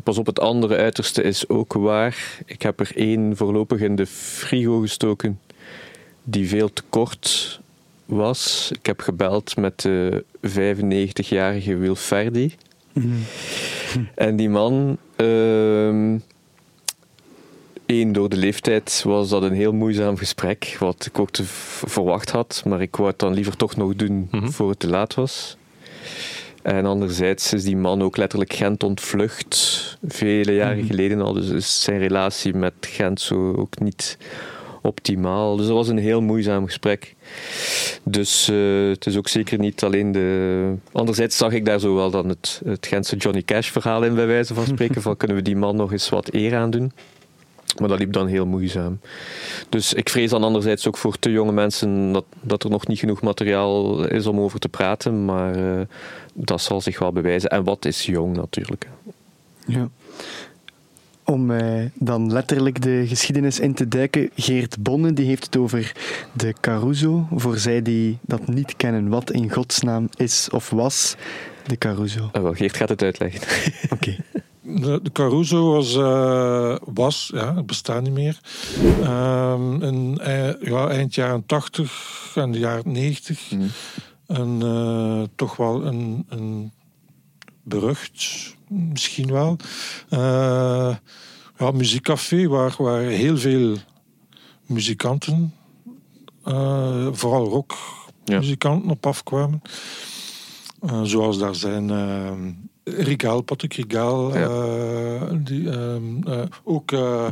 [0.03, 2.38] pas op, het andere uiterste is ook waar.
[2.47, 5.41] Ik heb er één voorlopig in de frigo gestoken
[6.23, 7.61] die veel te kort
[8.05, 8.71] was.
[8.73, 12.55] Ik heb gebeld met de 95-jarige Wilferdi.
[14.15, 16.17] En die man, ehm
[17.92, 22.31] één, door de leeftijd was dat een heel moeizaam gesprek, wat ik ook te verwacht
[22.31, 25.57] had, maar ik wou het dan liever toch nog doen voor het te laat was.
[26.62, 31.83] En anderzijds is die man ook letterlijk Gent ontvlucht, vele jaren geleden al, dus is
[31.83, 34.18] zijn relatie met Gent zo ook niet
[34.83, 35.57] optimaal.
[35.57, 37.14] Dus dat was een heel moeizaam gesprek.
[38.02, 40.74] Dus eh, het is ook zeker niet alleen de.
[40.92, 44.26] Anderzijds zag ik daar zo wel dan het, het Gentse Johnny Cash verhaal in, bij
[44.26, 45.02] wijze van spreken.
[45.09, 46.92] van kunnen we die man nog eens wat eer aan doen?
[47.79, 49.01] Maar dat liep dan heel moeizaam.
[49.68, 52.98] Dus ik vrees dan anderzijds ook voor te jonge mensen dat, dat er nog niet
[52.98, 55.25] genoeg materiaal is om over te praten.
[55.25, 55.87] Maar eh,
[56.35, 57.51] dat zal zich wel bewijzen.
[57.51, 58.88] En wat is jong natuurlijk?
[59.66, 59.88] Ja.
[61.25, 64.31] Om eh, dan letterlijk de geschiedenis in te duiken.
[64.37, 65.92] Geert Bonne die heeft het over
[66.33, 67.27] de Caruso.
[67.35, 71.16] Voor zij die dat niet kennen, wat in godsnaam is of was
[71.66, 72.29] de Caruso.
[72.33, 73.40] Ah, wel, Geert gaat het uitleggen.
[73.96, 74.16] Oké.
[74.80, 78.40] De, de Caruso was, eh, was, ja, het bestaat niet meer.
[79.02, 83.50] Ehm, in, ei- ja, eind jaren 80 en de jaren 90.
[84.26, 86.72] En eh, toch wel een, een
[87.62, 89.56] berucht, misschien wel.
[90.08, 90.96] Eh,
[91.58, 93.76] ja, muziekcafé waar, waar heel veel
[94.66, 95.54] muzikanten,
[97.12, 99.62] vooral rockmuzikanten, op afkwamen.
[101.02, 102.32] Zoals daar zijn uh,
[102.85, 104.49] Rigaal, Patrick Rigaal, Ja.
[104.49, 107.27] eh, die, ehm, eh, ook eh,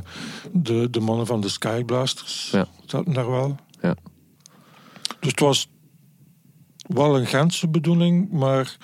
[0.52, 2.68] de, de mannen van de Skyblasters Ja.
[2.86, 3.56] zaten daar wel.
[3.82, 3.96] Ja.
[5.20, 5.68] Dus het was
[6.86, 8.76] wel een Gentse bedoeling, maar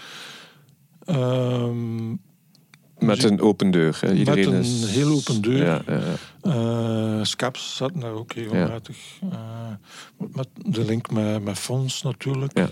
[1.04, 2.10] ehm,
[2.98, 3.98] Met een open deur.
[4.00, 4.12] hè.
[4.14, 4.90] Iedereen een is...
[4.90, 5.64] heel open deur.
[5.64, 6.00] Ja, ja,
[6.42, 7.24] ja.
[7.24, 8.96] Scaps zaten daar ook regelmatig.
[10.32, 12.58] Met de link met, met Fons natuurlijk.
[12.58, 12.70] Ja.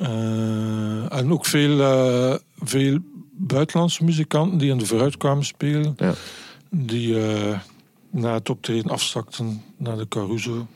[0.00, 2.98] Eh, en ook veel, eh, veel
[3.32, 5.94] buitenlandse muzikanten die in de vooruit kwamen spelen.
[5.96, 6.14] Ja.
[6.70, 7.58] Die eh,
[8.10, 10.66] na het optreden afstakten naar de Caruso.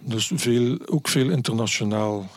[0.00, 2.30] Dus veel, ook veel internationaal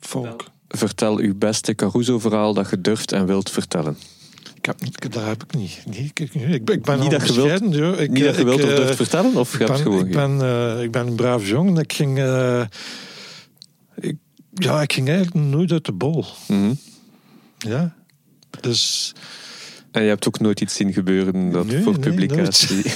[0.00, 0.44] volk.
[0.68, 3.96] Vertel uw beste Caruso-verhaal dat je durft en wilt vertellen.
[4.56, 5.82] Ik heb, niet- daar heb ik niet.
[5.86, 8.00] Nee, ik, ik, ik ben, Niet al dat je wilt- joh.
[8.00, 10.12] Ik, Niet dat je ik, wilt of durft vertellen, of ik hebt ben, gewoon ik,
[10.12, 11.76] ben, ik ben een braaf jongen.
[11.82, 12.18] Ik ging,
[14.00, 14.16] ik,
[14.54, 16.24] ja, ik ging eigenlijk nooit uit de bol.
[16.48, 16.72] Mhm.
[17.58, 17.94] Ja.
[18.60, 19.12] Dus
[19.90, 22.82] En je hebt ook nooit iets zien gebeuren dat Nee, voor nee, publicatie.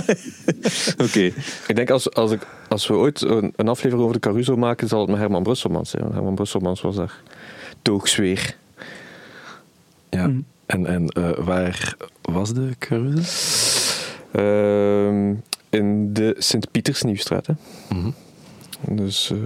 [1.06, 1.32] Oké.
[1.68, 4.88] Ik denk als, als, ik, als we ooit een, een aflevering over de Caruso maken,
[4.88, 6.12] zal het met Herman Brusselmans zijn.
[6.12, 7.20] Herman Brusselmans was daar
[7.82, 8.56] toogzweer.
[10.10, 10.30] Ja.
[10.66, 13.40] En, en eh, waar was de Caruso?
[14.32, 15.34] Ehm,
[15.70, 17.46] in de Sint-Pietersnieuwstraat.
[17.46, 17.54] Hè.
[17.88, 18.10] Mhm.
[18.88, 19.36] Dus eh,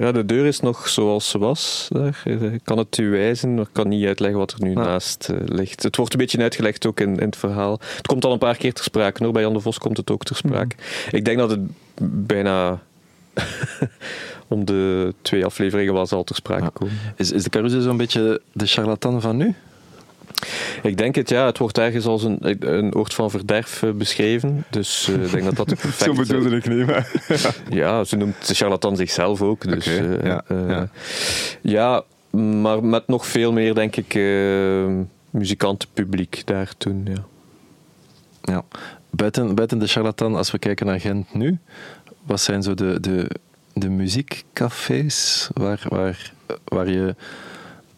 [0.00, 1.88] ja, de deur is nog zoals ze was.
[1.92, 2.22] Daar.
[2.24, 5.28] Eh, Ik kan het u wijzen, maar ik kan niet uitleggen wat er nu naast
[5.28, 5.82] eh, ligt.
[5.82, 7.80] Het wordt een beetje uitgelegd ook in, in het verhaal.
[7.96, 9.24] Het komt al een paar keer ter sprake.
[9.24, 9.32] Hoor.
[9.32, 10.76] Bij Jan de Vos komt het ook ter sprake.
[11.10, 11.60] Ik denk dat het
[12.26, 12.80] bijna
[14.48, 16.70] om de twee afleveringen wel zal ter sprake Ja.
[16.72, 16.94] komen.
[17.16, 19.54] Is, is de Caruso zo'n beetje de charlatan van nu?
[20.82, 21.46] Ik denk het, ja.
[21.46, 24.64] Het wordt ergens als een, een oord van verderf eh, beschreven.
[24.70, 26.56] Dus eh, ik denk dat dat de perfecte...
[26.56, 27.10] ik niet, maar...
[27.70, 29.68] Ja, ze noemt de charlatan zichzelf ook.
[29.68, 30.88] Dus, eh, ja, eh, ja.
[31.60, 32.02] ja,
[32.40, 37.06] maar met nog veel meer, denk ik, eh muzikantenpubliek daar toen.
[37.10, 37.24] Ja.
[38.42, 38.64] Ja.
[39.10, 41.58] Buiten, buiten de charlatan, als we kijken naar Gent nu,
[42.22, 43.30] wat zijn zo de, de,
[43.72, 46.32] de muziekcafés waar, waar,
[46.64, 47.14] waar je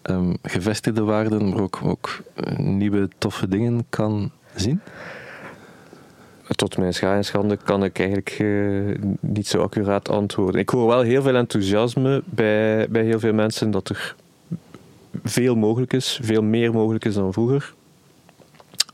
[0.07, 4.81] ehm, gevestigde waarden, maar ook, ook eh, nieuwe toffe dingen kan zien?
[6.47, 10.61] Tot mijn scha en schande kan ik eigenlijk eh, niet zo accuraat antwoorden.
[10.61, 14.15] Ik hoor wel heel veel enthousiasme bij, bij heel veel mensen dat er
[15.25, 17.75] veel mogelijk is, veel meer mogelijk is dan vroeger.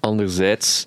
[0.01, 0.87] Anderzijds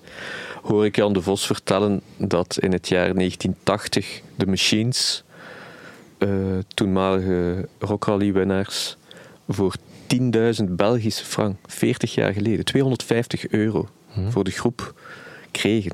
[0.62, 5.24] hoor ik Jan de Vos vertellen dat in het jaar 1980 de Machines,
[6.18, 6.28] eh,
[6.74, 8.96] toenmalige rockrally-winnaars,
[9.48, 9.74] voor
[10.60, 13.88] 10.000 Belgische frank, 40 jaar geleden, 250 euro
[14.28, 14.94] voor de groep
[15.50, 15.92] kregen.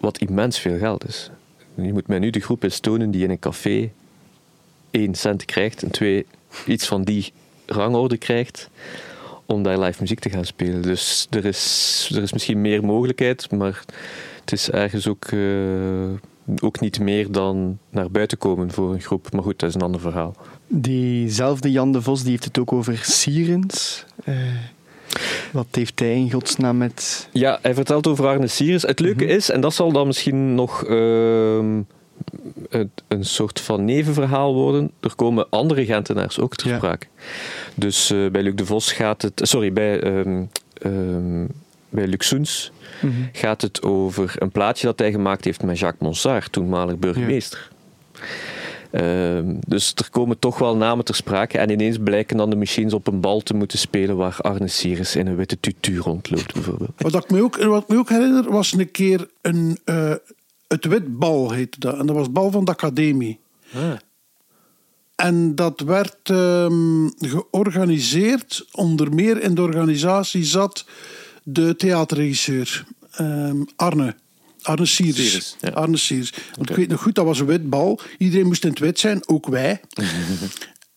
[0.00, 1.30] Wat immens veel geld is.
[1.74, 3.90] Je moet mij nu de groep eens tonen die in een café
[4.90, 6.26] 1 cent krijgt en twee
[6.66, 7.32] iets van die
[7.66, 8.70] rangorde krijgt
[9.46, 10.82] om daar live muziek te gaan spelen.
[10.82, 13.84] Dus er is, er is misschien meer mogelijkheid, maar
[14.40, 19.32] het is ergens ook, eh, ook niet meer dan naar buiten komen voor een groep.
[19.32, 20.36] Maar goed, dat is een ander verhaal.
[20.68, 24.04] Diezelfde Jan de Vos die heeft het ook over Sierens.
[24.24, 24.34] Eh,
[25.52, 27.28] wat heeft hij in godsnaam met...
[27.32, 28.82] Ja, hij vertelt over Arne Sirius.
[28.82, 31.80] Het leuke is, en dat zal dan misschien nog ehm,
[33.08, 36.76] een soort van nevenverhaal worden, er komen andere Gentenaars ook ter Ja.
[36.76, 37.06] sprake.
[37.74, 39.40] Dus eh, bij Luc de Vos gaat het...
[39.42, 41.44] Sorry, bij, ehm ehm
[41.90, 42.72] bij Luc Soens
[43.32, 47.68] gaat het over een plaatje dat hij gemaakt heeft met Jacques Monsard, toenmalig burgemeester.
[48.12, 48.22] Ehm,
[49.66, 51.58] dus er komen toch wel namen ter sprake.
[51.58, 55.16] En ineens blijken dan de machines op een bal te moeten spelen waar Arne Sirius
[55.16, 56.92] in een witte tutu rondloopt, bijvoorbeeld.
[56.96, 60.14] Wat ik me ook, wat ik me ook herinner, was een keer een, eh,
[60.68, 61.98] het Witbal heette dat.
[61.98, 63.40] En dat was bal van de academie.
[65.14, 68.66] En dat werd ehm, georganiseerd.
[68.72, 70.86] Onder meer in de organisatie zat
[71.42, 74.14] de theaterregisseur ehm, Arne.
[74.68, 75.30] Arne Siers.
[75.30, 75.68] Siers, ja.
[75.68, 76.32] Arne Siers.
[76.54, 78.00] Want ik weet nog goed, dat was een wit bal.
[78.18, 79.80] Iedereen moest in het wit zijn, ook wij.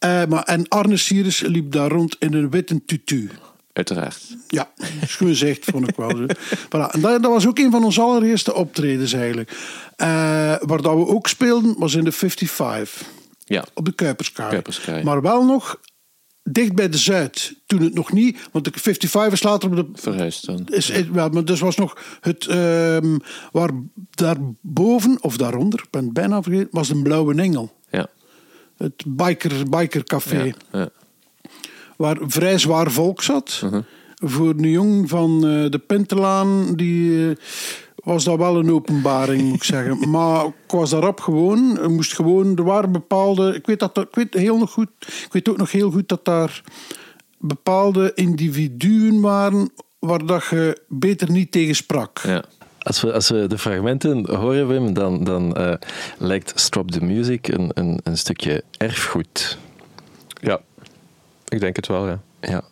[0.01, 3.29] Eh, maar, en Arne Siers liep daar rond in een witte tutu.
[3.73, 4.37] Uiteraard.
[4.47, 4.71] Ja,
[5.07, 6.09] schoon gezegd, vond ik wel.
[6.65, 6.91] Voilà.
[6.91, 9.51] En dat, dat was ook een van onze allereerste optredens eigenlijk.
[9.95, 10.07] Eh,
[10.61, 13.07] waar dat we ook speelden, was in de 55.
[13.45, 13.65] Ja.
[13.73, 14.49] Op de Kuiperskaai.
[14.49, 15.03] Kuiperskaai.
[15.03, 15.79] Maar wel nog
[16.43, 17.55] dicht bij de Zuid.
[17.65, 18.49] Toen het nog niet...
[18.51, 20.01] Want de 55 is later op de...
[20.01, 20.67] Verhuisd dan.
[20.71, 22.45] Is, is- wel, maar dus was nog het...
[22.45, 23.17] ehm,
[23.51, 23.69] waar
[24.09, 27.75] daarboven, of daaronder, ik ben het bijna vergeten, was een Blauwe Engel.
[27.91, 28.07] Ja.
[28.77, 30.53] Het biker, bikercafé Ja.
[30.71, 30.89] ja.
[31.97, 33.61] waar vrij zwaar volk zat.
[33.63, 33.81] Mhm.
[34.23, 37.35] Voor een jong van eh, de Pintelaan, die eh,
[38.03, 40.09] was dat wel een openbaring, moet ik zeggen.
[40.09, 44.15] Maar ik was daarop gewoon, er moest gewoon, er waren bepaalde, ik weet, dat, ik
[44.15, 46.63] weet heel nog goed, ik weet ook nog heel goed dat daar
[47.37, 52.19] bepaalde individuen waren waar dat je beter niet tegen sprak.
[52.23, 52.43] ja.
[52.81, 55.73] Als we, als we de fragmenten horen, Wim, dan, dan eh,
[56.17, 59.57] lijkt Stop the Music een, een, een stukje erfgoed.
[60.41, 60.59] Ja,
[61.47, 62.19] ik denk het wel, ja.
[62.41, 62.63] Ja.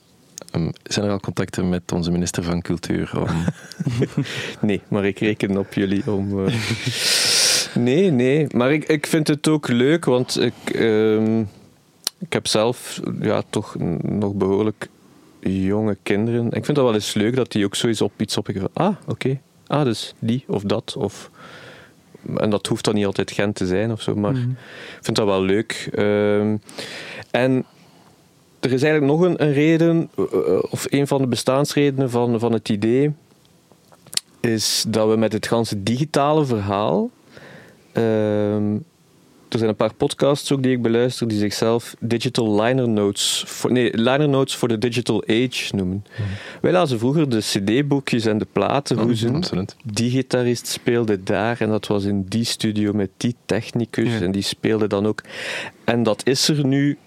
[0.51, 3.11] Ehm, zijn er al contacten met onze minister van Cultuur?
[3.19, 3.27] Om...
[4.67, 6.45] Nee, maar ik reken op jullie om.
[6.47, 6.53] eh,
[7.75, 8.47] Nee, nee.
[8.55, 10.53] Maar ik, ik vind het ook leuk, want ik.
[10.75, 11.39] ehm,
[12.19, 14.87] ik heb zelf ja, toch nog behoorlijk
[15.39, 16.45] jonge kinderen.
[16.45, 19.39] Ik vind dat wel eens leuk dat die ook zoiets op iets op ah, oké,
[19.67, 20.95] ah, dus die of dat.
[20.97, 21.29] Of,
[22.37, 24.49] en dat hoeft dan niet altijd Gent te zijn of zo, maar Mhm.
[24.49, 25.89] ik vind dat wel leuk.
[25.93, 26.57] Ehm,
[27.31, 27.65] en
[28.59, 32.39] er is eigenlijk nog een, een reden, eh, eh, of een van de bestaansredenen van,
[32.39, 33.11] van het idee,
[34.39, 37.09] is dat we met het ganse digitale verhaal.
[37.91, 38.77] ehm,
[39.49, 43.71] er zijn een paar podcasts ook die ik beluister die zichzelf Digital Liner Notes, voor,
[43.71, 46.05] nee, Liner Notes for the Digital Age noemen.
[46.61, 49.75] Wij lazen vroeger de CD-boekjes en de platen, hoe ze absoluut.
[49.83, 54.21] die gitarist speelde daar en dat was in die studio met die technicus Ja.
[54.21, 55.21] en die speelde dan ook.
[55.83, 56.97] En dat is er nu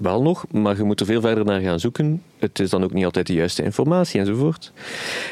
[0.00, 2.22] wel nog, maar je moet er veel verder naar gaan zoeken.
[2.38, 4.72] Het is dan ook niet altijd de juiste informatie enzovoort.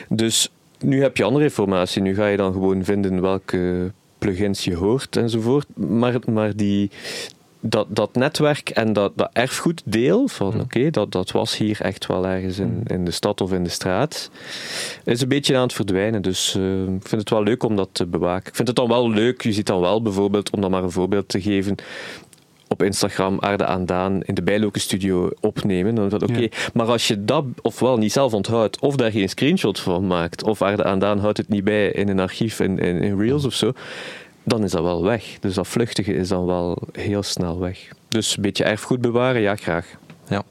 [0.08, 0.48] Dus
[0.80, 2.02] nu heb je andere informatie.
[2.02, 3.92] Nu ga je dan gewoon vinden welke
[4.24, 5.66] plugins je hoort enzovoort.
[5.74, 6.90] Maar, maar die,
[7.60, 12.26] dat, dat netwerk en dat, dat erfgoeddeel van oké, dat, dat was hier echt wel
[12.26, 14.30] ergens in, in de stad of in de straat,
[15.04, 16.22] is een beetje aan het verdwijnen.
[16.22, 18.48] Dus eh, ik vind het wel leuk om dat te bewaken.
[18.48, 20.90] Ik vind het dan wel leuk, je ziet dan wel bijvoorbeeld, om dan maar een
[20.90, 21.74] voorbeeld te geven,
[22.74, 25.94] op Instagram Aarde aan Daan in de Bijloken studio opnemen.
[25.94, 26.48] Dan oké.
[26.72, 30.62] Maar als je dat ofwel niet zelf onthoudt, of daar geen screenshot van maakt, of
[30.62, 33.54] Aarde aan Daan houdt het niet bij in een archief in, in, in Reels of
[33.54, 33.72] zo,
[34.42, 35.24] dan is dat wel weg.
[35.40, 37.88] Dus dat vluchtige is dan wel heel snel weg.
[38.08, 39.86] Dus een beetje erfgoed bewaren, ja, graag.
[40.28, 40.42] Ja.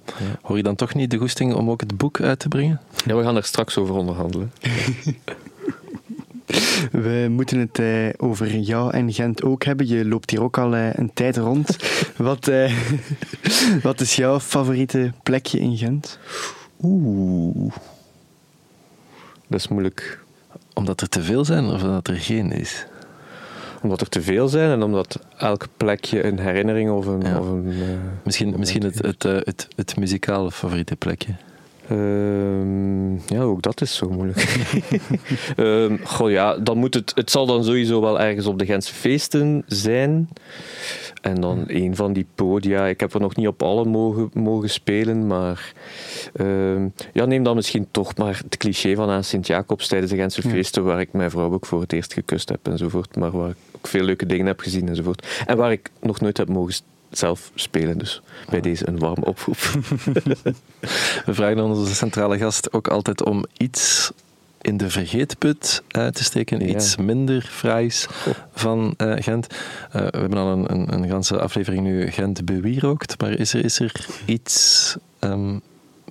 [0.42, 2.82] Hoor je dan toch niet de goesting om ook het boek uit te brengen?
[3.06, 4.52] Ja, we gaan er straks over onderhandelen.
[6.92, 9.88] We moeten het eh, over jou en Gent ook hebben.
[9.88, 11.78] Je loopt hier ook al eh, een tijd rond.
[12.18, 12.74] wat, eh,
[13.84, 16.20] wat is jouw favoriete plekje in Gent?
[16.82, 17.74] Oeh.
[19.48, 20.24] Dat is moeilijk.
[20.74, 22.86] Omdat er te veel zijn of omdat er geen is?
[23.82, 27.22] Omdat er te veel zijn en omdat elk plekje een herinnering of een...
[27.22, 27.40] Ja.
[27.40, 27.88] Of een eh,
[28.24, 31.36] Misschien, misschien het, het, het, het muzikale favoriete plekje.
[31.94, 34.42] Ehm, ja, ook dat is zo moeilijk.
[35.56, 38.94] Ehm, goh, ja, dan moet het, het zal dan sowieso wel ergens op de Gentse
[38.94, 40.30] feesten zijn.
[41.22, 42.86] En dan een van die podia.
[42.86, 45.74] Ik heb er nog niet op alle mogen, mogen spelen, maar
[46.34, 50.42] ehm, ja, neem dan misschien toch maar het cliché van aan Sint-Jacobs tijdens de Gentse
[50.42, 53.58] feesten, waar ik mijn vrouw ook voor het eerst gekust heb enzovoort, maar waar ik
[53.76, 55.28] ook veel leuke dingen heb gezien enzovoort.
[55.46, 56.74] En waar ik nog nooit heb mogen
[57.18, 59.58] zelf spelen, dus bij deze een warm oproep.
[61.26, 64.12] We vragen aan onze centrale gast ook altijd om iets
[64.62, 66.60] in de vergeetput uit te steken.
[66.60, 66.66] Ja.
[66.66, 68.08] Iets minder fraais
[68.54, 69.48] van eh, Gent.
[69.92, 73.22] Eh, we hebben al een, een, een ganse aflevering nu Gent bewierookt.
[73.22, 75.60] Maar is er, is er iets ehm,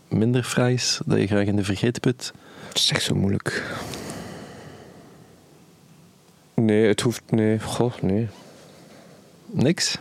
[0.09, 2.33] minder fraais dat je graag in de vergeetput...
[2.69, 3.65] Het is echt zo moeilijk.
[6.55, 7.23] Nee, het hoeft.
[7.31, 8.29] Nee, goh, nee.
[9.47, 9.99] Niks?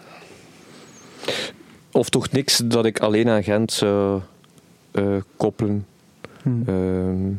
[1.91, 4.21] Of toch niks dat ik alleen aan Gent zou
[4.91, 5.85] eh, koppelen.
[6.41, 6.63] Hmm.
[6.65, 7.33] Ehm,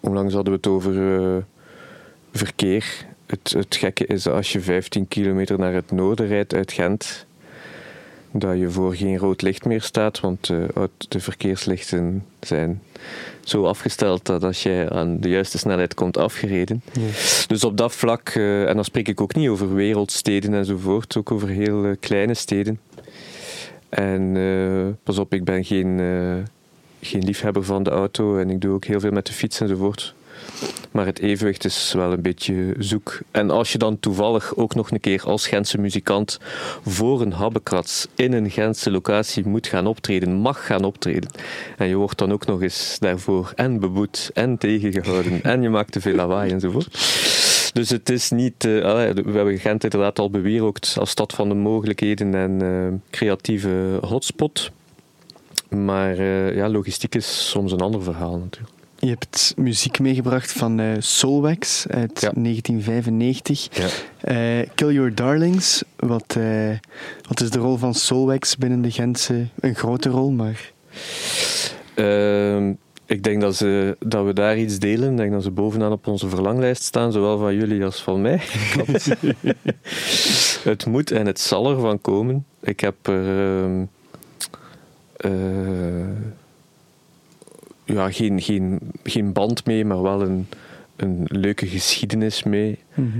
[0.00, 1.42] onlangs hadden we het over eh,
[2.32, 3.06] verkeer.
[3.26, 7.26] Het, het gekke is dat als je 15 kilometer naar het noorden rijdt uit Gent,
[8.32, 12.82] dat je voor geen rood licht meer staat, want eh, de verkeerslichten zijn
[13.44, 16.82] zo afgesteld dat als jij aan de juiste snelheid komt afgereden.
[17.46, 21.30] Dus op dat vlak, eh, en dan spreek ik ook niet over wereldsteden enzovoort, ook
[21.30, 22.80] over heel eh, kleine steden.
[23.88, 25.98] En pas op, ik ben geen,
[27.00, 30.14] geen liefhebber van de auto en ik doe ook heel veel met de fiets enzovoort.
[30.90, 33.18] Maar het evenwicht is wel een beetje zoek.
[33.30, 36.38] En als je dan toevallig ook nog een keer als Gentse muzikant
[36.86, 41.30] voor een habbekrats in een Gentse locatie moet gaan optreden, mag gaan optreden.
[41.76, 45.92] En je wordt dan ook nog eens daarvoor en beboet en tegengehouden en je maakt
[45.92, 46.88] te veel lawaai enzovoort.
[47.72, 48.64] Dus het is niet...
[48.64, 48.70] eh,
[49.10, 54.70] we hebben Gent inderdaad al bewierookt als stad van de mogelijkheden en eh, creatieve hotspot.
[55.68, 58.79] Maar eh, ja, logistiek is soms een ander verhaal natuurlijk.
[59.00, 62.30] Je hebt muziek meegebracht van eh Soulwax uit Ja.
[62.34, 63.68] 1995.
[63.72, 63.88] Ja.
[64.20, 65.82] Eh, Kill Your Darlings.
[65.96, 66.70] Wat, eh,
[67.28, 69.46] wat is de rol van Soulwax binnen de Gentse?
[69.60, 70.72] Een grote rol, maar...
[71.94, 72.72] Ehm,
[73.06, 75.10] ik denk dat, ze, dat we daar iets delen.
[75.10, 78.40] Ik denk dat ze bovenaan op onze verlanglijst staan, zowel van jullie als van mij.
[80.70, 82.44] het moet en het zal ervan komen.
[82.60, 83.84] Ik heb er ehm,
[85.16, 85.30] eh,
[87.92, 90.46] ja, geen, geen, geen band mee, maar wel een,
[90.96, 92.78] een leuke geschiedenis mee.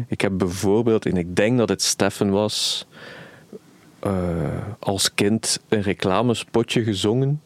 [0.08, 2.86] Ik heb bijvoorbeeld, en ik denk dat het Steffen was,
[3.98, 4.12] eh,
[4.78, 7.40] als kind een reclamespotje gezongen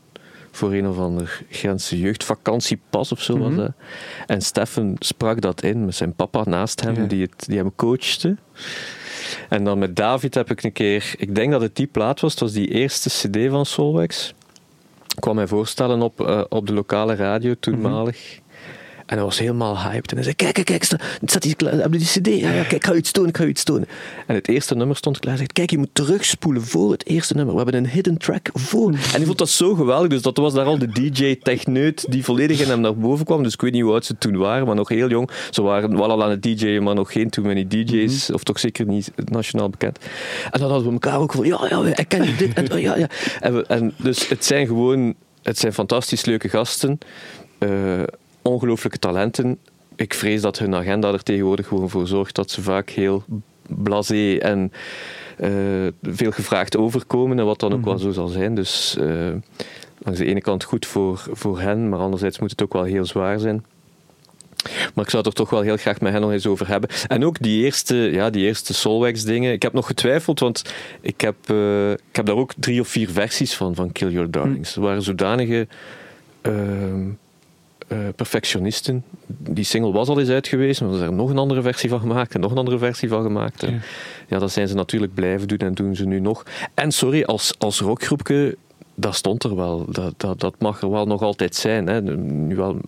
[0.51, 3.73] voor een of ander Gentse jeugdvakantiepas of zo was dat.
[4.27, 7.05] En Steffen sprak dat in met zijn papa naast hem, Ja.
[7.07, 8.37] die, het, die hem coachte.
[9.49, 12.31] En dan met David heb ik een keer, ik denk dat het die plaat was,
[12.31, 14.35] het was die eerste CD van Solwax.
[15.15, 18.43] Kwam mij voorstellen op, uh, op de lokale radio toenmalig.
[19.15, 20.11] En hij was helemaal hyped.
[20.11, 21.57] En hij zei, kijk, kijk, kijk, staat die,
[21.91, 22.27] die cd?
[22.27, 23.89] Ja, ja, kijk, ik ga iets tonen, ik ga iets tonen.
[24.27, 25.31] En het eerste nummer stond klaar.
[25.31, 27.55] Hij zegt, kijk, je moet terugspoelen voor het eerste nummer.
[27.55, 28.91] We hebben een hidden track voor.
[28.91, 30.09] En hij vond dat zo geweldig.
[30.09, 33.43] Dus dat was daar al de DJ-techneut die volledig in hem naar boven kwam.
[33.43, 35.31] Dus ik weet niet hoe oud ze toen waren, maar nog heel jong.
[35.51, 38.31] Ze waren wel al aan het DJ'en, maar nog geen too many DJ's.
[38.31, 39.99] Of toch zeker niet nationaal bekend.
[40.51, 42.53] En dan hadden we elkaar ook van, ja, ja, ik ken dit.
[42.53, 43.09] En, ja, ja.
[43.41, 46.99] En, en dus het zijn gewoon, het zijn fantastisch leuke gasten.
[47.59, 48.03] Uh,
[48.45, 49.59] ongelooflijke talenten.
[49.97, 53.25] Ik vrees dat hun agenda er tegenwoordig gewoon voor zorgt dat ze vaak heel
[53.69, 54.73] blasé en
[55.41, 57.39] uh, veel gevraagd overkomen.
[57.39, 58.55] En wat dan ook wel zo zal zijn.
[58.55, 59.33] Dus uh,
[59.99, 63.05] langs de ene kant goed voor, voor hen, maar anderzijds moet het ook wel heel
[63.05, 63.65] zwaar zijn.
[64.95, 66.91] Maar ik zou het er toch wel heel graag met hen nog eens over hebben.
[67.09, 69.53] En ook die eerste, ja, die eerste Solwax dingen.
[69.53, 73.11] Ik heb nog getwijfeld, want ik heb, uh, ik heb daar ook drie of vier
[73.11, 74.77] versies van, van Kill Your Darlings.
[74.77, 75.67] Er waren zodanige
[76.43, 76.53] uh,
[78.17, 79.05] perfectionisten.
[79.27, 82.01] Die single was al eens uit geweest, maar ze er nog een andere versie van
[82.01, 83.61] gemaakt en nog een andere versie van gemaakt.
[83.61, 83.69] Ja.
[84.29, 86.45] ja, dat zijn ze natuurlijk blijven doen en doen ze nu nog.
[86.75, 88.57] En sorry, als, als rockgroepje,
[88.95, 89.87] dat stond er wel.
[89.91, 91.87] Dat, dat, dat mag er wel nog altijd zijn.
[91.87, 92.01] Hè.
[92.03, 92.81] Nu wel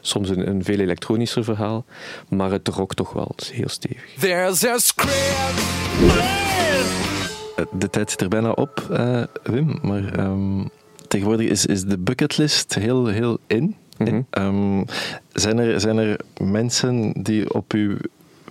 [0.00, 1.84] soms een, een veel elektronischer verhaal,
[2.28, 4.14] maar het rock toch wel heel stevig.
[4.18, 4.76] There's a
[7.72, 10.70] De tijd zit er bijna op, uh, Wim, maar um,
[11.08, 13.76] tegenwoordig is, is de bucketlist heel, heel in.
[14.08, 14.20] Mhm.
[14.30, 14.82] Ehm,
[15.32, 17.96] zijn, er, zijn er mensen die op uw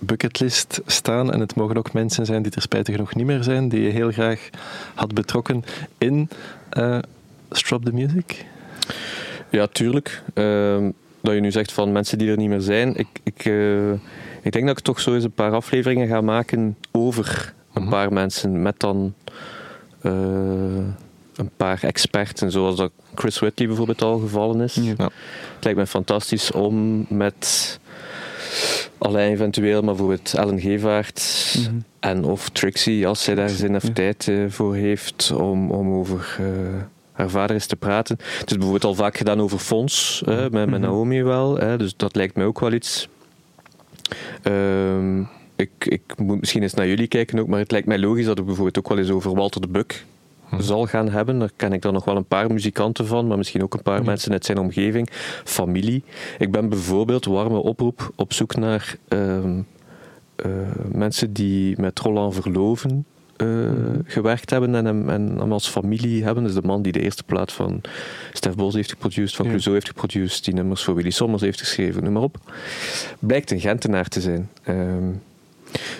[0.00, 3.68] bucketlist staan, en het mogen ook mensen zijn die er spijtig genoeg niet meer zijn,
[3.68, 4.50] die je heel graag
[4.94, 5.64] had betrokken
[5.98, 6.28] in
[6.78, 6.98] uh,
[7.50, 8.44] Strop the Music?
[9.50, 10.22] Ja, tuurlijk.
[10.34, 10.90] Ehm,
[11.20, 12.96] dat je nu zegt van mensen die er niet meer zijn.
[12.96, 13.92] Ik, ik, uh,
[14.42, 17.90] ik denk dat ik toch zo eens een paar afleveringen ga maken over een mhm.
[17.90, 19.14] paar mensen met dan
[20.02, 20.12] uh,
[21.40, 24.74] een paar experts, zoals dat Chris Whitley bijvoorbeeld al gevallen is.
[24.74, 25.10] Ja.
[25.54, 27.78] Het lijkt me fantastisch om met
[28.98, 31.74] alleen eventueel, maar bijvoorbeeld Ellen Gevaert mhm.
[32.00, 36.36] en of Trixie, als zij daar zin of tijd uh, voor heeft, om, om over
[36.40, 36.46] uh,
[37.12, 38.16] haar vader eens te praten.
[38.38, 40.80] Het is bijvoorbeeld al vaak gedaan over Fons, uh, met, met mhm.
[40.80, 43.08] Naomi wel, dus dat lijkt me ook wel iets.
[44.44, 48.24] Um, ik, ik moet misschien eens naar jullie kijken ook, maar het lijkt mij logisch
[48.24, 50.04] dat we bijvoorbeeld ook wel eens over Walter de Buck
[50.58, 51.38] zal gaan hebben.
[51.38, 54.04] Daar ken ik dan nog wel een paar muzikanten van, maar misschien ook een paar
[54.04, 55.08] mensen uit zijn omgeving,
[55.44, 56.04] familie.
[56.38, 59.60] Ik ben bijvoorbeeld warme oproep op zoek naar ehm,
[60.36, 60.50] eh,
[60.92, 63.04] mensen die met Roland Verloven
[63.42, 63.70] uh,
[64.04, 66.44] gewerkt hebben en hem, en hem als familie hebben.
[66.44, 67.80] Dus de man die de eerste plaat van
[68.32, 69.50] Stef Bos heeft geproduceerd, van ja.
[69.50, 72.38] Clouseau heeft geproduceerd, die nummers voor Willy Sommers heeft geschreven, noem maar op.
[73.18, 74.50] Blijkt een Gentenaar te zijn.
[74.62, 75.08] Ehm,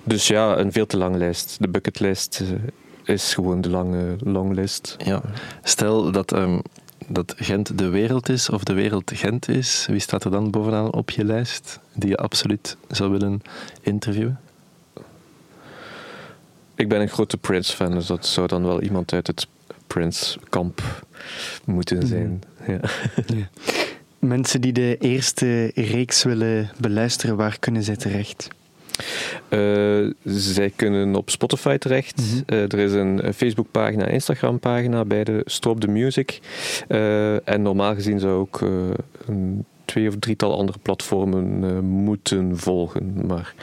[0.05, 1.57] dus ja, een veel te lange lijst.
[1.61, 2.49] De bucketlist uh,
[3.11, 4.97] is gewoon de lange longlist.
[4.99, 5.23] Ja.
[5.63, 6.63] Stel dat, um,
[7.07, 10.93] dat Gent de wereld is, of de wereld Gent is, wie staat er dan bovenaan
[10.93, 13.43] op je lijst die je absoluut zou willen
[13.81, 14.41] interviewen?
[16.75, 19.47] Ik ben een grote Prince-fan, dus dat zou dan wel iemand uit het
[19.87, 21.05] Prince-kamp
[21.65, 22.07] moeten mhm.
[22.07, 22.43] zijn.
[22.67, 22.81] Ja.
[23.37, 23.49] Ja.
[24.19, 28.49] Mensen die de eerste reeks willen beluisteren, waar kunnen zij terecht?
[29.49, 32.21] Uh, zij kunnen op Spotify terecht.
[32.21, 36.41] Mm er is een Facebookpagina, Instagram-pagina bij de Stop the Music.
[36.89, 38.61] Uh, en normaal gezien zou ook
[39.27, 43.27] een twee of drietal andere platformen moeten volgen.
[43.27, 43.55] Maar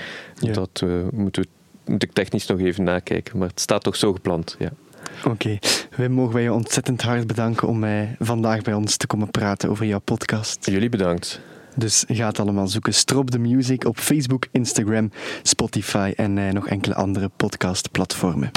[0.51, 1.39] dat moet,
[1.85, 3.37] moet ik technisch nog even nakijken.
[3.37, 4.71] Maar het staat toch zo gepland, ja.
[5.17, 5.59] Oké, okay.
[5.95, 9.69] wij mogen wij je ontzettend hard bedanken om mij vandaag bij ons te komen praten
[9.69, 10.65] over jouw podcast.
[10.65, 11.41] Jullie bedankt.
[11.77, 12.93] Dus ga allemaal zoeken.
[12.93, 15.11] Strop the Music op Facebook, Instagram,
[15.43, 18.51] Spotify en eh, nog enkele andere podcastplatformen.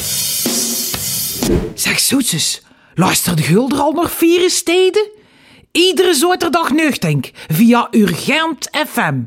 [1.75, 2.63] Zeg zoetjes,
[2.95, 5.11] luister de Gulder al nog vier steden?
[5.73, 9.23] Iedere zaterdag nuchtink via Urgent FM.